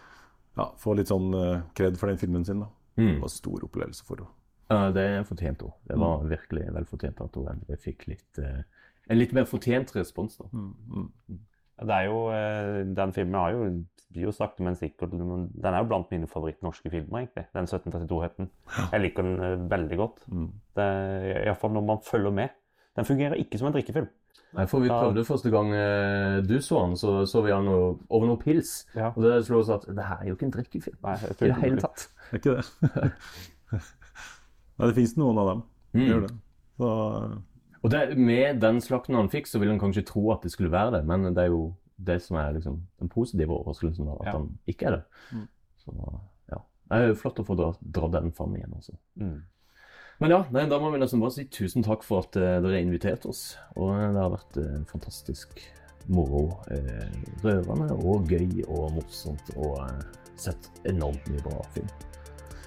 [0.55, 2.61] ja, få litt sånn eh, kred for den filmen sin.
[2.63, 2.69] da.
[2.97, 3.09] Mm.
[3.09, 4.31] Det var en stor opplevelse for henne.
[4.71, 5.73] Ja, det fortjente hun.
[5.87, 6.29] Det var Mm.
[6.31, 8.63] virkelig velfortjent at hun endelig fikk litt, eh,
[9.09, 10.37] en litt mer fortjent respons.
[10.39, 10.45] da.
[10.53, 11.11] Mm,
[11.77, 12.29] Det er jo,
[12.95, 16.25] Den filmen har jo, blir jo sakte, men sikkert men Den er jo blant mine
[16.25, 17.45] favoritt-norske filmer, egentlig.
[17.53, 18.49] Den 1732-heten.
[18.93, 20.25] Jeg liker den veldig godt.
[20.31, 20.51] Mm.
[20.77, 22.49] Iallfall når man følger med.
[22.95, 24.07] Den fungerer ikke som en drikkefilm.
[24.55, 28.27] Nei, for vi prøvde første gang eh, du så den, så så vi den over
[28.29, 28.85] noe pils.
[28.95, 29.09] Ja.
[29.11, 31.57] Og det slo oss at det her er jo ikke en drikkefilm Nei, i det
[31.59, 32.05] hele tatt.
[32.31, 33.11] Er ikke det?
[34.77, 35.63] Nei, det fins noen av dem.
[35.95, 36.05] Mm.
[36.07, 36.31] Gjør det.
[36.75, 36.89] Så,
[37.85, 40.71] Og det, med den slakten han fikk, så ville han kanskje tro at det skulle
[40.73, 41.65] være det, men det er jo
[41.95, 44.31] det som er liksom den positive overraskelsen, at Ja.
[44.37, 45.03] han ikke er det.
[45.31, 45.45] Mm.
[45.83, 45.93] Så
[46.51, 46.57] ja.
[46.91, 48.95] Det er jo flott å få dra, dra den fram igjen, altså.
[49.15, 49.37] Mm.
[50.17, 52.79] Men ja, nei, da må vi nesten bare si tusen takk for at uh, dere
[52.83, 53.57] inviterte oss.
[53.75, 55.59] Og eh, det har vært uh, fantastisk
[56.07, 56.45] moro.
[56.71, 57.09] Uh,
[57.43, 59.51] rørende og gøy og morsomt.
[59.59, 59.75] Og
[60.39, 61.91] sett enormt mye bra film.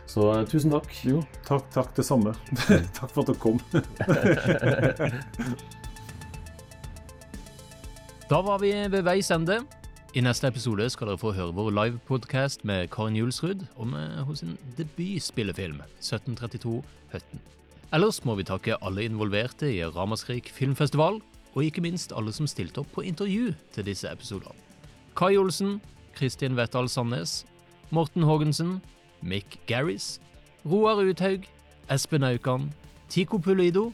[0.09, 0.93] Så tusen takk.
[1.09, 2.37] Jo, takk, takk det samme.
[2.99, 3.59] takk for at dere kom.
[8.29, 9.63] Da var vi ved veis ende.
[10.17, 14.41] I neste episode skal dere få høre vår livepodkast med Karin Julsrud om eh, hos
[14.41, 16.79] sin debutspillefilm 1732
[17.13, 17.43] Høtten.
[17.93, 21.21] Ellers må vi takke alle involverte i Ramaskrik filmfestival,
[21.53, 24.57] og ikke minst alle som stilte opp på intervju til disse episodene.
[25.17, 25.77] Kai Olsen,
[26.17, 27.43] Kristin Wettal Sandnes,
[27.91, 28.79] Morten Haagensen,
[29.21, 30.23] Mick Garris,
[30.65, 31.45] Roar Uthaug,
[31.93, 32.71] Espen Aukan,
[33.13, 33.91] Tico Pulido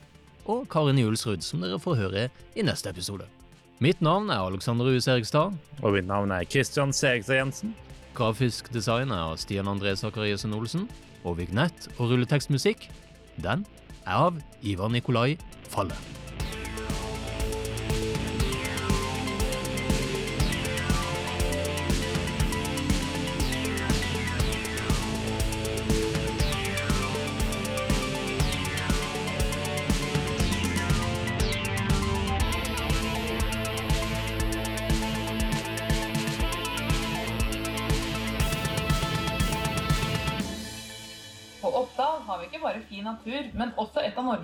[0.46, 3.26] og Karin Julsrud, som dere får høre i neste episode.
[3.82, 5.54] Mitt navn er Alexander Rues Erikstad.
[5.82, 7.74] Og mitt navn er Kristian Serigstad Jensen.
[8.14, 10.86] Grafisk design er Stian André Sakariassen Olsen.
[11.24, 12.86] Og vignett og rulletekstmusikk,
[13.42, 13.66] den
[14.06, 15.34] er av Ivar Nikolai
[15.72, 16.23] Falle.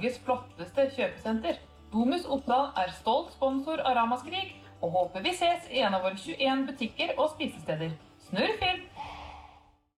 [0.01, 1.59] Norges flotteste kjøpesenter.
[1.93, 6.17] Domus Oppdal er stolt sponsor av Ramaskrik, og håper vi ses i en av våre
[6.17, 7.93] 21 butikker og spisesteder.
[8.31, 8.81] Snurr film!